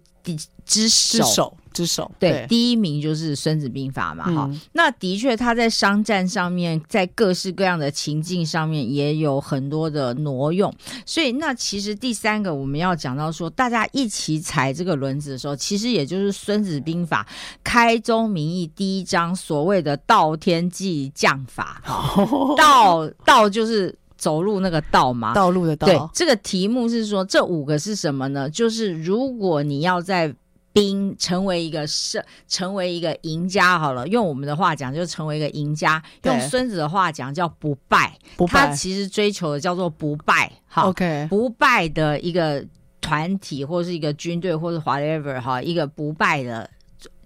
[0.66, 1.58] 之首。
[1.72, 4.62] 之首，对，对，第一名就是《孙子兵法》嘛，哈、嗯。
[4.74, 10.74] 那的确，他在商战上面，在各式各样的情境上面也有很多的挪用。
[11.06, 17.26] 所以，那其实第三个我们要讲到说，大家一起踩这个轮子的时候，其实也就是《孙子兵法》
[17.64, 21.82] 开宗明义第一章所谓的“道天计将法”。
[22.58, 25.88] 道道就是走路那个道嘛，道路的道。
[25.88, 28.50] 对，这个题目是说这五个是什么呢？
[28.50, 30.34] 就是如果你要在
[30.74, 34.08] 兵成为一个胜，成为一个赢家好了。
[34.08, 36.02] 用我们的话讲，就成为一个赢家。
[36.24, 38.18] 用孙子的话讲，叫不败。
[38.38, 38.68] 不败。
[38.68, 40.52] 他其实追求的叫做不败。
[40.68, 42.66] 好，OK，不败的一个
[43.02, 46.70] 团体，或是一个军队，或是 whatever 哈，一个不败的，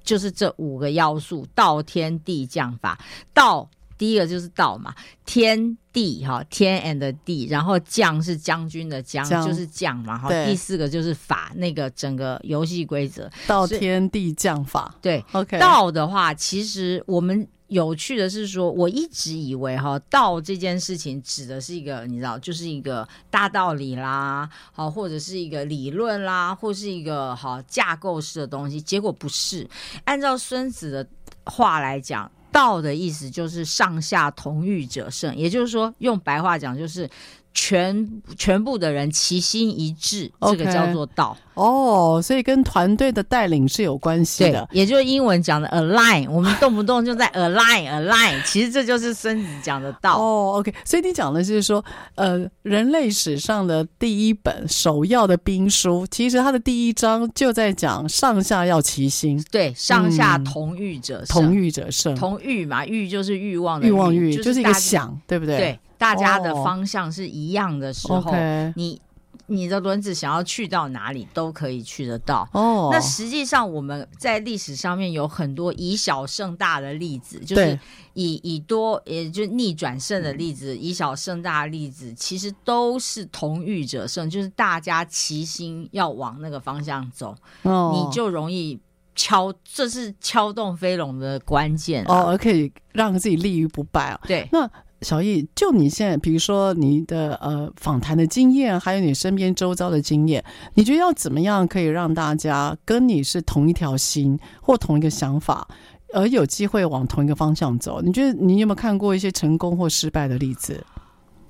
[0.04, 3.00] 就是这五个要素：道、天、地、将、法。
[3.34, 3.70] 道。
[3.98, 4.94] 第一个就是道嘛，
[5.26, 10.30] 天地哈，天 and 地，然后将是将军的将，就是将嘛哈。
[10.46, 14.94] 第四个就是法，那个整个游戏规则，道天地将法。
[15.02, 15.58] 对，OK。
[15.60, 28.82] 道的话，其实我们有趣的是说，我一直以为哈，道这件事情指的是一个，你知道，就是一个大道理啦，好，或者是一个理论啦，或是一个好架构式的东西。
[28.82, 29.66] 结果不是，
[30.04, 31.08] 按照孙子的
[31.46, 32.30] 话来讲。
[32.56, 37.10] 道的意思就是上下同欲者胜，也就是说，用白话讲就是
[37.56, 40.58] 全全部的人齐心一致，okay.
[40.58, 41.36] 这个叫做道。
[41.56, 46.30] 哦，所以跟团队的带领是有关系的，也就是英文讲的 align。
[46.30, 50.18] 我们动不动就在 align align，其实这就是孙子讲的道。
[50.18, 51.84] 哦，OK，所以你讲的就是说，
[52.16, 65.58] 呃，人类史上的第一本首要的兵书，其实它的第一章就在讲上下要齐心，对，上下同欲者胜，同欲者胜，同欲嘛，欲就是欲望的欲，欲望欲，就是一个想，对不对？
[65.58, 68.32] 对，大家的方向是一样的时候，
[68.76, 69.02] 你。
[69.48, 72.90] 你的轮子想要去到哪里都可以去得到哦。
[72.92, 77.78] 那实际上我们在历史上面有很多以小胜大的例子，就是
[78.14, 88.80] 以以多也就逆转胜的例子，以小胜大的例子，其实都是同欲者胜，就是大家齐心要往那个方向走，哦、你就容易
[89.14, 94.20] 敲，这是敲动飞龙的关键哦，而可以让自己立于不败啊。
[94.26, 94.68] 对，那。
[95.06, 100.44] 小易，就你现在，比如说你的呃访谈的经验，还有你身边周遭的经验，
[100.74, 105.68] 你觉得要怎么样可以让大家跟你是同一条心或同一个想法，
[106.12, 108.02] 而有机会往同一个方向走？
[108.02, 110.84] 你觉得你有没有看过一些成功或失败的例子？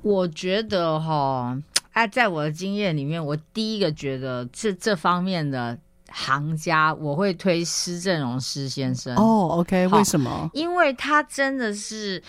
[0.01, 1.57] 我觉得哈，
[1.93, 5.77] 哎，在我的经验里面，我第一个觉得这这方面的
[6.11, 9.15] 行家，我会推施正荣施先生。
[9.15, 10.49] 哦，OK，为什么？
[10.51, 12.21] 因为他真的是。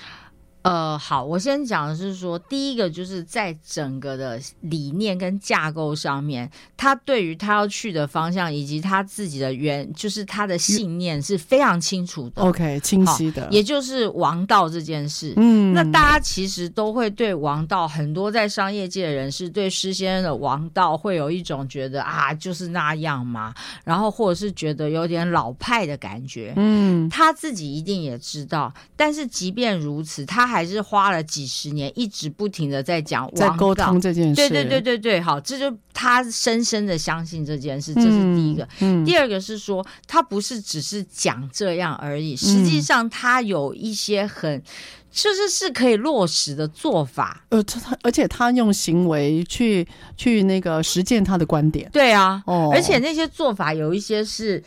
[0.66, 12.42] 呃，好，我先讲的是说，第一个就是在整个的理念跟架构上面，他对于他要去的方向以及他自己的原，就是他的信念是非常清楚的。
[12.42, 15.34] OK，清晰的，也就是王道这件事。
[15.36, 23.54] 嗯，那大家其实都会对王道，很多在商业界的人士对施先生的王道会有一种觉得啊，就是那样嘛，
[23.84, 26.52] 然后或者是觉得有点老派的感觉。
[26.56, 30.55] 嗯，他自己一定也知道，但是即便如此，他还。
[30.56, 34.36] 还是花了几十年，一直不停的在讲，在沟通这件事。
[34.36, 38.66] 对对对对对，好，这就他深深的相信这件事，这是第一个。
[38.80, 44.62] 嗯，第二个是说，他不是只是讲这样而已，实际上他有一些很，
[45.10, 47.44] 就是是可以落实的做法。
[47.50, 49.86] 呃，他而且他用行为去
[50.16, 51.90] 去那个实践他的观点。
[51.92, 54.64] 对啊，哦，而且那些做法有一些是。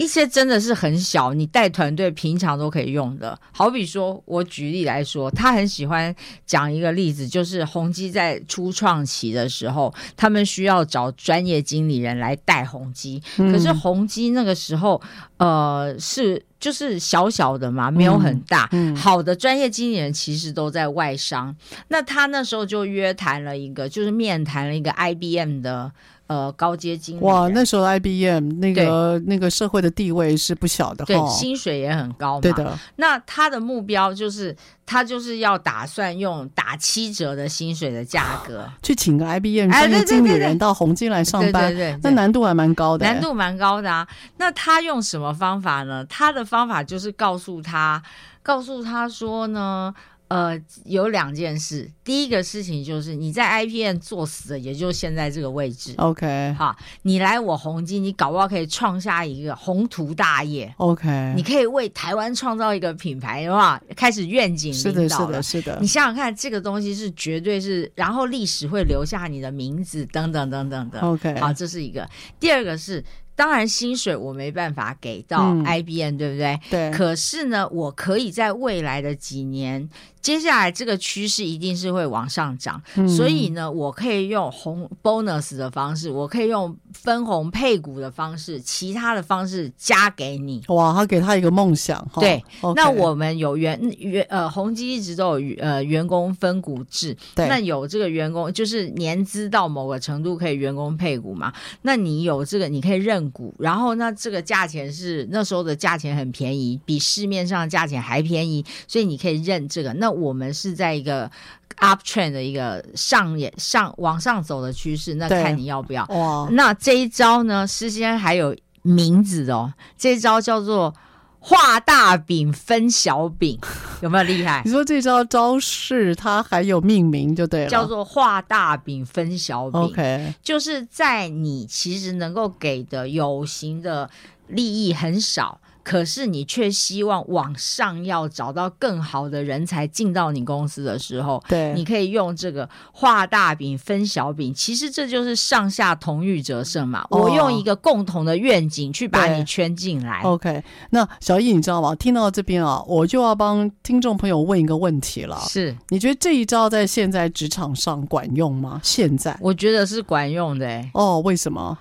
[0.00, 3.38] 一些真的是很小，你带团队平常都可以用的。
[3.52, 6.14] 好比说，我举例来说，他很喜欢
[6.46, 13.22] 讲一个例子，就是宏基在初创期的时候，他们需要找专业经理人来带宏基。
[13.36, 14.98] 可是宏基那个时候，
[15.36, 18.70] 呃，是就是小小的嘛，没有很大。
[18.96, 21.54] 好的专业经理人其实都在外商。
[21.88, 25.92] 那他那时候就约谈了一个，就是面谈了一个 IBM 的。
[26.30, 32.40] 呃，高阶经理哇，那时候 IBM 那个那个社会的地位是不小的，对，薪水也很高嘛。
[32.40, 32.78] 对的。
[32.94, 34.56] 那他的目标就是，
[34.86, 44.06] 他就是要打算用打七折的薪水的价格 去请个 IBM 专业经理人到宏基来上班，对对，那难度还蛮高的，难度蛮高的啊。
[44.36, 46.06] 那他用什么方法呢？
[46.08, 48.00] 他的方法就是告诉他，
[48.40, 49.92] 告诉他说呢。
[50.30, 51.90] 呃，有两件事。
[52.04, 55.92] 第一个事情就是你在 IPN 做死的，也就是现在这个位置。
[55.96, 60.72] OK，好，你来我宏基，你搞不好可以创下一个宏图大业。
[60.76, 65.42] OK，你可以为台湾创造一个品牌的话，开始愿景领导了。
[65.42, 65.78] 是的，是的，是的。
[65.80, 71.00] 你想想看，这个东西是绝对是，然后历史会留下你的名字，等等等等的。
[71.00, 72.08] OK，好，这是一个。
[72.38, 73.04] 第二个是。
[73.40, 76.60] 当然，薪水我没办法给到 IBM，、嗯、对不对？
[76.68, 76.90] 对。
[76.90, 79.88] 可是呢，我可以在未来的几年，
[80.20, 90.62] 接下来这个趋势一定是会往上涨，嗯、所以呢，我可以用红 bonus 的方式，我可以用分红配股的方式，其他的方式加给你。
[90.68, 92.06] 哇，他给他一个梦想。
[92.16, 92.44] 对。
[92.60, 97.16] 哦、那我们有员员呃，宏基一直都有呃员工分股制。
[97.34, 97.48] 对。
[97.48, 101.50] 那有这个员工就是年资到某个程度可以员工配股嘛？
[101.80, 103.29] 那你有这个，你可以认。
[103.30, 109.92] 股，然后那这个价钱是那时候的价钱很便宜，比市面上的价钱还便宜，所以你可以认这个。
[109.94, 111.30] 那我们是在一个
[111.78, 116.04] uptrend 的一个上也上往上走的趋势，那看你要不要。
[116.06, 120.94] 哇，那这一招呢，事先还有名字哦，这一招叫做。
[121.42, 123.58] 画大饼分小饼，
[124.02, 124.62] 有没有厉害？
[124.64, 129.80] 你说这招招式，它还有命名就对了，叫做画大饼分小饼。
[129.80, 134.08] OK，就是在你其实能够给的有形的
[134.48, 135.58] 利益很少。
[135.82, 147.06] 可是你却希望往上要找到更好的人才进到你公司的时候，对，你可以用这个画大饼分小饼，其实这就是上下同欲者胜嘛。
[147.10, 150.20] 哦、我用一个共同的愿景去把你圈进来。
[150.22, 151.94] OK，那小易你知道吗？
[151.94, 155.38] 听到这边啊，我就要帮听众朋友问一个问题了。
[155.48, 158.80] 是，你觉得这一招在现在职场上管用吗？
[158.82, 160.90] 现在我觉得是管用的、欸。
[160.94, 161.78] 哦，为什么？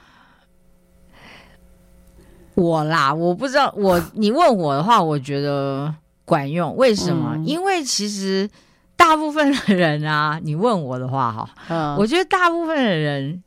[2.60, 3.74] 我啦，我不知道。
[3.78, 5.93] 我 你问我的话，我觉得
[6.26, 6.76] 管用。
[6.76, 7.34] 为什么？
[7.36, 8.49] 嗯、因为其实
[8.95, 13.43] 大部分的人啊，你问我的话，哈、嗯，我觉得大部分的人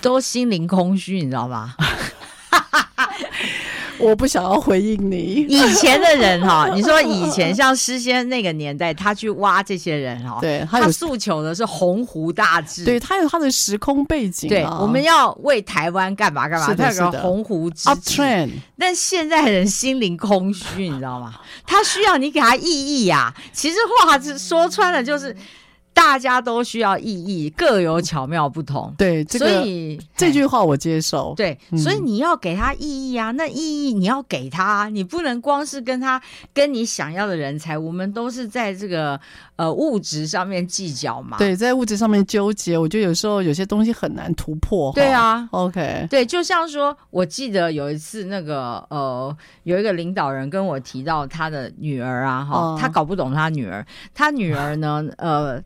[0.00, 1.74] 都心灵空虚，你知道吗？
[4.02, 5.46] 我不想要回应你。
[5.48, 14.50] 以前的人哈， 你说以前像诗仙那个年代，他去挖这些人哈，对，他诉求的是鸿鹄大志，对他有他的时空背景、啊。
[14.50, 18.48] 对，我们要为台湾干嘛干嘛，他有个鸿鹄之志。
[18.78, 21.34] 但现在人心灵空虚，你知道吗？
[21.66, 23.34] 他需要你给他意义呀、啊。
[23.52, 25.34] 其实话是说穿了就是。
[25.94, 28.92] 大家都需要意义，各有巧妙不同。
[28.98, 31.34] 对，这个、所以这句话我接受。
[31.36, 36.20] 对，嗯、所以你要给他意义啊，那意义你要给他，你不能光是跟他
[36.52, 37.76] 跟你想要的人才。
[37.76, 39.18] 我们都是在这个
[39.56, 41.36] 呃物质上面计较嘛。
[41.38, 44.92] 对，在物质上面纠结，我觉得有时候有些东西很难突破。
[44.94, 55.62] 对啊，OK，对，就像说，我记得有一次那个呃，有一个领导人跟我提到他的女儿啊，哈、哦，他搞不懂他女儿，他女儿呢，呃。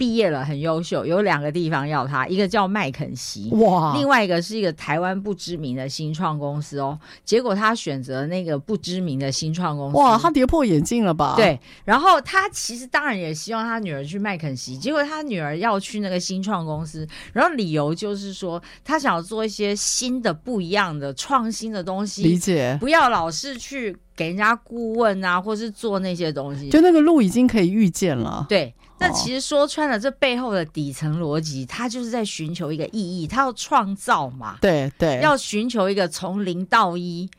[0.00, 6.98] 毕业了，很优秀，有两个地方要他，一个叫麦肯锡，哇，另外一个是一个台湾不知名的新创公司哦。
[7.22, 11.34] 结果他选择那个不知名的新创公司，哇，他跌破眼镜了吧？
[11.36, 28.74] 对，然后他其实当然也希望他女儿去麦肯锡，结果他女儿要去那个新创公司，然后理由就是说他想要做一些新的、不一样的、创新的东西，理解，不要老是去给人家顾问啊，或是做那些东西，就那个路已经可以预见了，对。
[28.98, 37.30] 那其实说穿了，这背后的底层逻辑，他就是在寻求一个意义，他要创造嘛，对对，要寻求一个从零到一。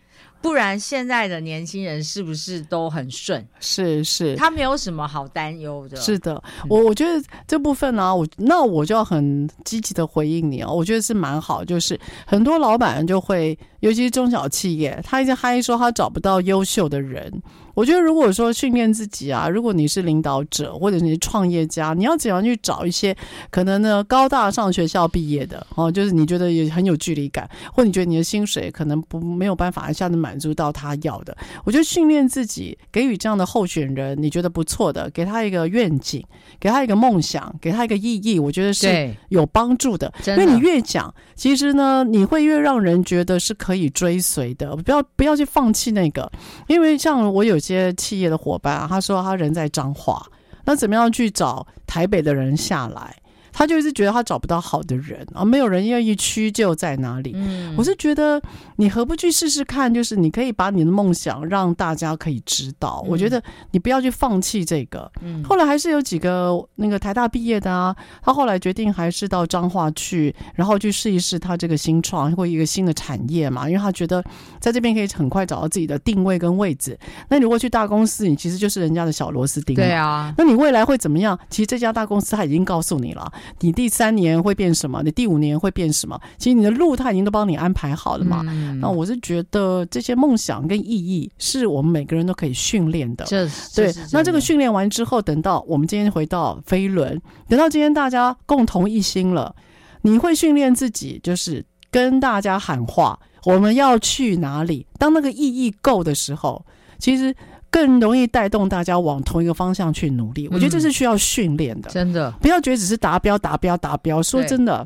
[0.42, 3.46] 不然现在的年轻人是不是都很顺？
[3.60, 5.98] 是是，他没有什么好担忧的。
[5.98, 10.74] 是的，我我觉得这部分呢、啊，我那我就要很积极的回应你哦。
[10.74, 17.32] 我觉得是蛮好，就是很多老板就会，尤其是中小企业，他一直嗨说他找不到优秀的人。
[17.74, 23.16] 我觉得如果说训练自己啊，如果你是领导者或者你是创业家，你要怎样去找一些
[23.50, 31.36] 可能呢高大上学校毕业的哦，就是你觉得也很有距离感，或你觉得你的薪水可能不没有办法一下子满足到他要的。
[31.64, 36.24] 我觉得训练自己，给予这样的候选人，你觉得不错的，给他一个愿景，
[36.60, 40.12] 给他一个梦想，给他一个意义，我觉得是有帮助的。
[40.28, 44.76] 因为你越讲，其实呢，你会越让人觉得是可以追随的。
[44.76, 46.30] 不要不要去放弃那个，
[46.68, 50.26] 因为像我有些企业的伙伴啊，他说他人在彰化，
[50.66, 53.16] 那怎么样去找台北的人下来？
[53.52, 57.34] 他就一直觉得他找不到好的人啊，没有人愿意屈就在哪里。
[57.36, 58.42] 嗯，我是觉得
[58.78, 59.94] 你何不去试试看？
[59.94, 63.04] 就是你可以把你的梦想让大家可以知道。
[63.08, 63.42] 我觉得
[63.72, 65.12] 你不要去放弃这个。
[65.22, 74.24] 嗯，后来还是有几个那个台大毕业的啊，他后来决定还是到彰化去，然后去试一试他这个新创或一个新的产业嘛，因为他觉得
[74.60, 76.98] 在这边可以很快找到自己的定位跟位置。
[77.30, 79.76] 那你如果去大公司，你其实就是人家的小螺丝钉。
[79.76, 81.38] 对啊，那你未来会怎么样？
[81.50, 83.32] 其实这家大公司他已经告诉你了。
[83.60, 85.02] 你第三年会变什么？
[85.04, 86.20] 你第五年会变什么？
[86.38, 88.44] 其实你的路他已经都帮你安排好了嘛。
[88.48, 93.26] 嗯、那我是觉得这些梦想跟意义是我们每个人都可以训练的。
[93.26, 93.94] 这对。
[94.12, 99.56] 那这个训练完之后，等到我们今天回到飞轮，等到今天大家共同一心了，
[100.02, 104.86] 你会训练自己，就是跟大家喊话：我们要去哪里？
[104.98, 106.66] 当那个意义够的时候，
[106.98, 107.36] 其实。
[107.72, 111.90] 更容易带动大家往同一个方向去努力，我觉得这是需要训练的。
[111.90, 114.22] 真的，不要觉得只是达标、达标、达标。
[114.22, 114.86] 说真的，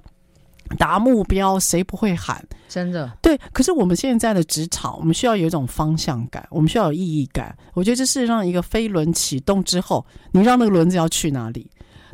[0.78, 2.46] 达目标谁不会喊？
[2.70, 3.38] 真的，对。
[3.52, 7.58] 可是我们现在的职场，我们需要有一种方向感，我们需要有意义感。
[7.74, 11.68] 我觉得这是让一个飞轮启动之后，你让那个轮子要去哪里？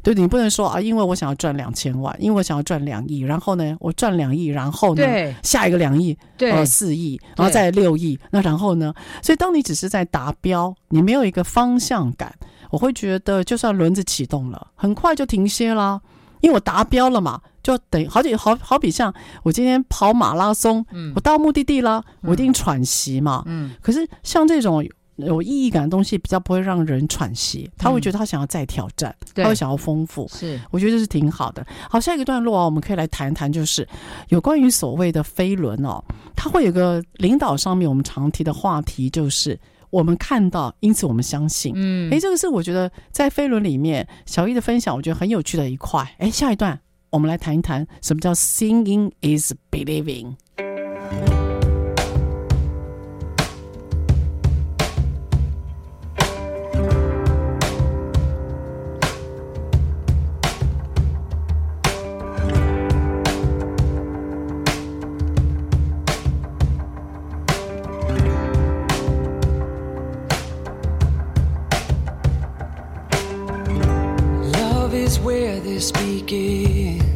[0.03, 5.03] 对，你不能说啊，因为我想要赚两千万，因为我想要赚两亿，然后呢，我赚两亿，然后呢，
[5.43, 8.93] 下一个两亿，对，呃，四亿，然后再六亿，那然后呢？
[9.21, 12.33] 所以当你只是在达标，你没有一个方向感，
[12.71, 16.01] 我会觉得，就算轮子启动了，很快就停歇啦，
[16.41, 24.83] 因为我达标了嘛，就等好几好好比像我今天跑马拉松，嗯，我到目的地了，我一定喘息嘛，嗯，可是像这种。
[25.25, 30.27] 有意义感的东西比较不会让人喘息，他会觉得他想要再挑战，嗯、他会想要丰富。
[30.29, 31.65] 是，我觉得这是挺好的。
[31.89, 33.87] 好，下一个段落啊，我们可以来谈谈，就是
[34.29, 36.03] 有关于所谓的飞轮哦，
[36.35, 39.59] 它会有个领导上面我们常提的话题，就是
[39.89, 41.73] 我们看到，因此我们相信。
[41.75, 46.15] 嗯，诶，这个是我觉得在飞轮里面小易的分享，我觉得很有趣的一块。
[46.19, 50.35] 诶，下一段我们来谈一谈什么叫 “singing is believing。
[75.11, 77.10] is where this begins.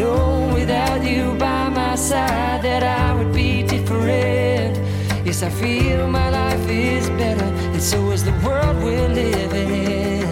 [0.00, 4.74] Know without you by my side that I would be different.
[5.26, 10.28] Yes, I feel my life is better, and so is the world we're living in.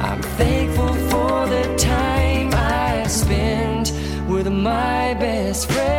[0.00, 3.92] I'm thankful for the time I spent
[4.28, 5.95] with my best friend.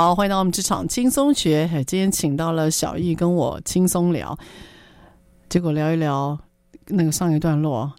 [0.00, 1.68] 好，欢迎到我们职场轻松学。
[1.74, 4.34] 哎，今天请到了小易跟我轻松聊，
[5.50, 6.38] 结果聊一聊
[6.86, 7.92] 那个上一段落，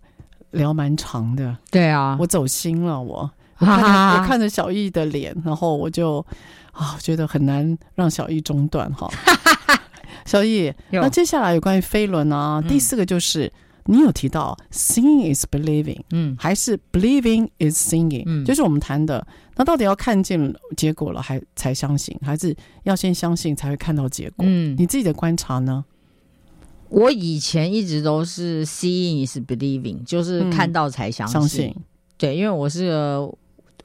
[0.49, 1.55] 聊蛮长的。
[1.69, 3.29] 对啊，我走心了，我
[3.59, 6.25] 我看着我看着小易的脸，然后我就
[6.71, 9.07] 啊觉得很难让小易中断哈。
[10.25, 13.53] 小易，那接下来有关于飞轮啊，第四个就是。
[13.85, 19.25] 你有提到 seeing is believing，嗯，还是 believing is seeing，嗯，就是我们谈的，
[19.55, 24.45] 那到底要看见结果了还才相信，还是要先相信才会看到结果？
[24.47, 25.83] 嗯，你自己的观察呢？
[26.89, 31.75] 我以前一直都是 seeing is believing，就是看到才相信，嗯、相信。
[32.17, 33.33] 对，因为我是个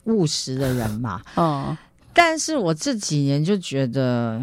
[0.03, 1.75] 务实的人嘛，嗯，
[2.13, 4.41] 但是我这几年就觉得，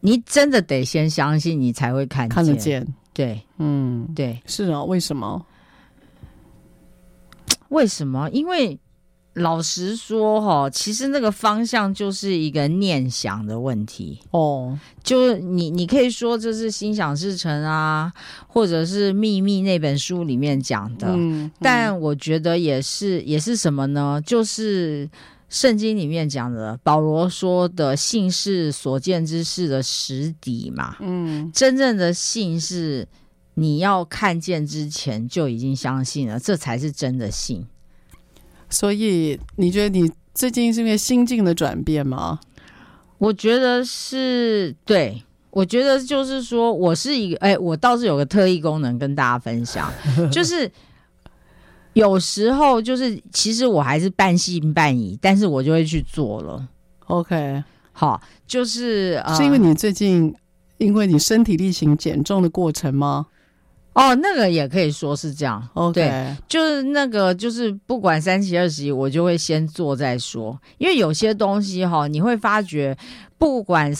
[0.00, 2.34] 你真的得先相信，你才会看见。
[2.34, 2.86] 看得见。
[3.12, 5.44] 对，嗯，对，是啊，为什么？
[7.68, 8.28] 为什么？
[8.30, 8.78] 因为
[9.34, 14.78] 老实说，哈，其实那个方向就是一个念想的问题哦。
[15.02, 18.12] 就是你，你可以说这是心想事成啊，
[18.46, 24.20] 或者是秘密那本书里面讲的，嗯，但我觉得也是，也是什么呢？
[24.24, 25.08] 就是。
[25.52, 33.06] 圣经里面讲的，保罗说的“信是所见之事的实底”嘛，嗯，真正的信是
[33.52, 37.66] 你要看见之前就已经相信了，这才是真的信。
[38.70, 42.40] 所以你觉得你最近是因为心境的转变吗？
[43.18, 49.92] 我觉得是，对，我觉得就是说我是一个，哎，我倒是有个特异功能跟大家分享，
[50.32, 50.72] 就是。
[51.94, 56.68] 有时候就是，其实我还是半信半疑，但是我就会去做了。
[57.06, 57.62] OK，
[57.92, 60.34] 好，就是、呃、是因为你最近
[60.78, 63.26] 因为你身体力行减重的过程吗？
[63.94, 65.62] 哦，那个也可以说是这样。
[65.74, 70.58] OK，对，就是那个就是不管三七二十一，我就会先做再说。
[70.78, 72.96] 因为有些东西哈，你会发觉，
[73.42, 73.92] 不管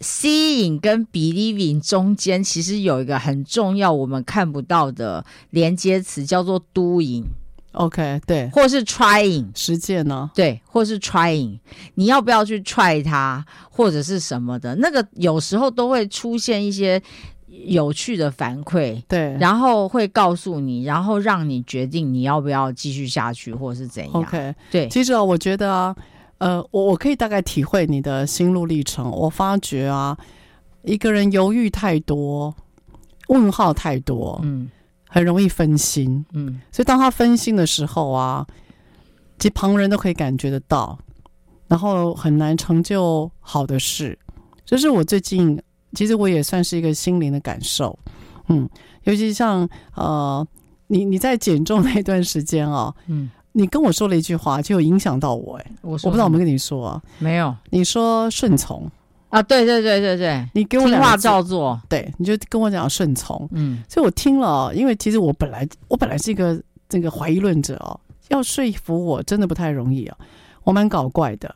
[0.00, 7.24] seeing 跟 believing 中间，其实有一个很重要我们看不到的连接词，叫做 doing。
[7.72, 10.30] OK，对，或是 trying 实践呢？
[10.34, 11.58] 对，或是 trying，
[11.96, 14.74] 你要不要去 try 它，或者是什么的？
[14.76, 17.02] 那个有时候都会出现一些。
[17.64, 24.12] 有趣的反馈，对，然后会告诉你，然后让你决定你要不要继续下去，或是怎样。
[24.12, 24.86] OK，对。
[24.90, 25.96] 其实啊，我觉得啊，
[26.38, 29.10] 呃，我我可以大概体会你的心路历程。
[29.10, 30.16] 我发觉啊，
[30.82, 32.54] 一个人犹豫太多，
[33.28, 34.68] 问号太多，嗯，
[35.08, 36.60] 很容易分心，嗯。
[36.70, 38.46] 所以当他分心的时候啊，
[39.38, 40.98] 其实旁人都可以感觉得到，
[41.68, 44.18] 然后很难成就好的事。
[44.64, 45.60] 这是我最近。
[45.94, 47.98] 其实我也算是一个心灵的感受，
[48.48, 48.68] 嗯，
[49.04, 50.46] 尤其像呃，
[50.88, 58.86] 你你在减重那段时间哦，嗯，你跟我说了一句话，就有影响到我，哎，我我不知道我没跟你说啊，没有，你说顺从。
[59.30, 67.98] 啊，对对对对对，你给我听话照做，对，你就跟我讲顺从，嗯，所以我听了，因为其实我本来我本来是一个这个怀疑论者哦，
[68.28, 70.16] 要说服我真的不太容易啊，
[70.62, 71.52] 我蛮搞怪的，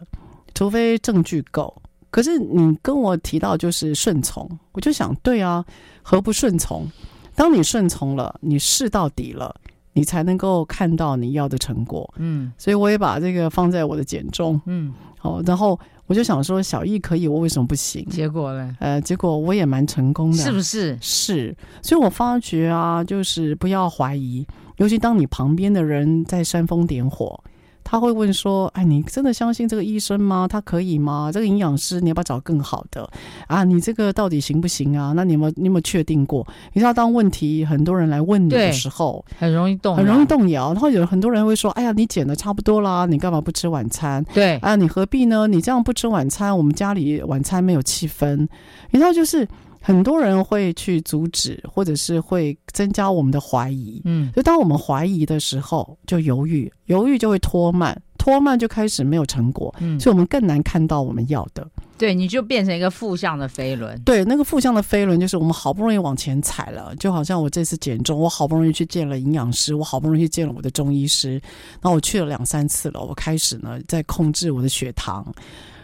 [0.54, 1.72] 除非证据够。
[2.10, 5.64] 可是你跟我提到就是顺从，我就想，对啊，
[6.02, 6.90] 何不顺从？
[7.36, 9.54] 当你顺从了，你试到底了，
[9.92, 12.12] 你才能够看到你要的成果。
[12.18, 14.60] 嗯，所以我也把这个放在我的简中。
[14.66, 18.04] 嗯，好，然后我就想说，小易可以，我为什么不行？
[18.06, 18.76] 结果呢？
[18.80, 20.98] 呃，结果我也蛮成功的，是不是？
[21.00, 27.42] 是，所以我发觉啊，就是不要怀疑，尤其当你旁边的人在煽风点火。
[27.82, 30.46] 他会问说：“哎，你真的相信这个医生吗？
[30.48, 31.30] 他可以吗？
[31.32, 33.08] 这个营养师你要不要找更好的
[33.46, 33.64] 啊？
[33.64, 35.12] 你这个到底行不行啊？
[35.16, 36.46] 那你有没有你有没有确定过？
[36.72, 40.72] 你知道，当问题很多人来问你的时候，很容易动，很容易动摇。
[40.72, 45.46] 然后有很多人会说：‘哎呀，你减的差不多啦，你干嘛不吃晚餐？’对，啊，你何必呢？
[45.46, 48.46] 你这样不吃晚餐，我们家里晚餐没有气氛。
[48.90, 49.46] 你知道，就是。”
[49.80, 54.00] 很多人会去阻止，或者是会增加我们的怀疑。
[54.04, 59.74] 嗯，就当我们怀疑的时候，就犹豫，犹豫就会拖慢，拖慢就开始没有成果。
[59.80, 61.66] 嗯，所以我们更难看到我们要的。
[61.96, 64.00] 对，你就变成一个负向的飞轮。
[64.04, 71.32] 对，那个负向的飞轮就是我们好不容易往前踩了，就好像我这次减重，我好不容易去见了营养师，我好不容易去见了我的中医师，
[71.80, 75.26] 然后我去了两三次了，我开始呢在控制我的血糖。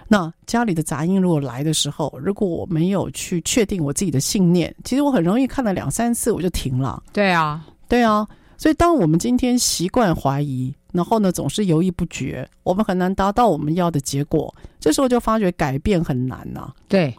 [0.08, 7.02] 那家里的杂音如果来的时候，如果我没有去确定我自己的信念，其实我很容易看了两三次我就停了。
[7.12, 8.26] 对啊，对啊。
[8.58, 14.54] 所以当我们今天习惯怀疑，然后呢总是犹豫不决，我们很难达到我们要的结果。
[14.80, 16.74] 这时候就发觉改变很难呐、啊。
[16.88, 17.14] 对，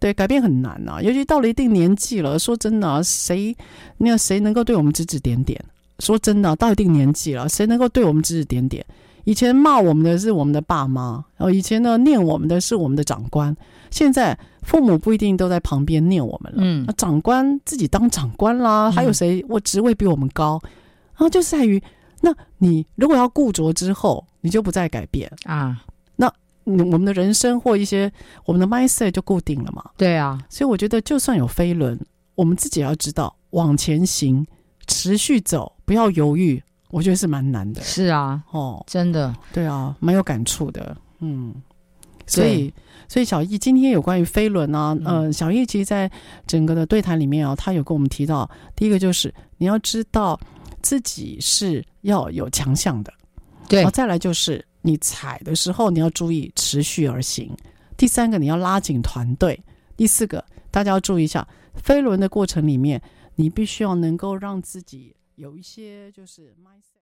[0.00, 1.02] 对，改变很难呐、啊。
[1.02, 3.56] 尤其到了一定年纪了，说真的、啊，谁
[3.98, 5.62] 那个谁能够对我们指指点点？
[6.00, 8.84] 说真的、啊，到一定年纪了，谁能够对我们指指点点？
[9.24, 13.54] 以前骂我们的是我们的爸妈，然后以前呢念我们的是我们的长官，
[13.90, 16.58] 现在父母不一定都在旁边念我们了。
[16.62, 20.60] 嗯，那长官自己当长官啦，还有谁我职位比我们高？
[21.12, 21.82] 然后就在于，
[22.22, 25.82] 那你如果要固着之后，你就不再改变啊。
[26.16, 26.32] 那
[26.64, 28.10] 我们的人生或一些
[28.44, 29.84] 我们的 mindset 就固定了嘛？
[29.96, 31.98] 对啊，所以我觉得就算有飞轮，
[32.34, 34.46] 我们自己也要知道往前行，
[34.86, 36.62] 持续走，不要犹豫。
[36.90, 41.54] 我觉得是蛮难的，是啊，哦，真的，对啊，蛮有感触的，嗯，
[42.26, 42.72] 所以，
[43.08, 46.10] 所以小易今天有关于飞轮啊，嗯、呃，小易其实在
[46.46, 50.38] 整个的对谈里面啊，他有跟我们提到，第一个就是你要知道
[50.82, 53.12] 自己是要有强项的，
[53.68, 57.56] 对，然后再来就是你踩的时候你要注意持续而行，
[57.96, 59.62] 第三个你要拉紧团队，
[59.96, 63.00] 第四个大家要注意一下飞轮的过程里面，
[63.36, 65.14] 你必须要能够让自己。
[65.40, 66.98] 有一些就是 mindset。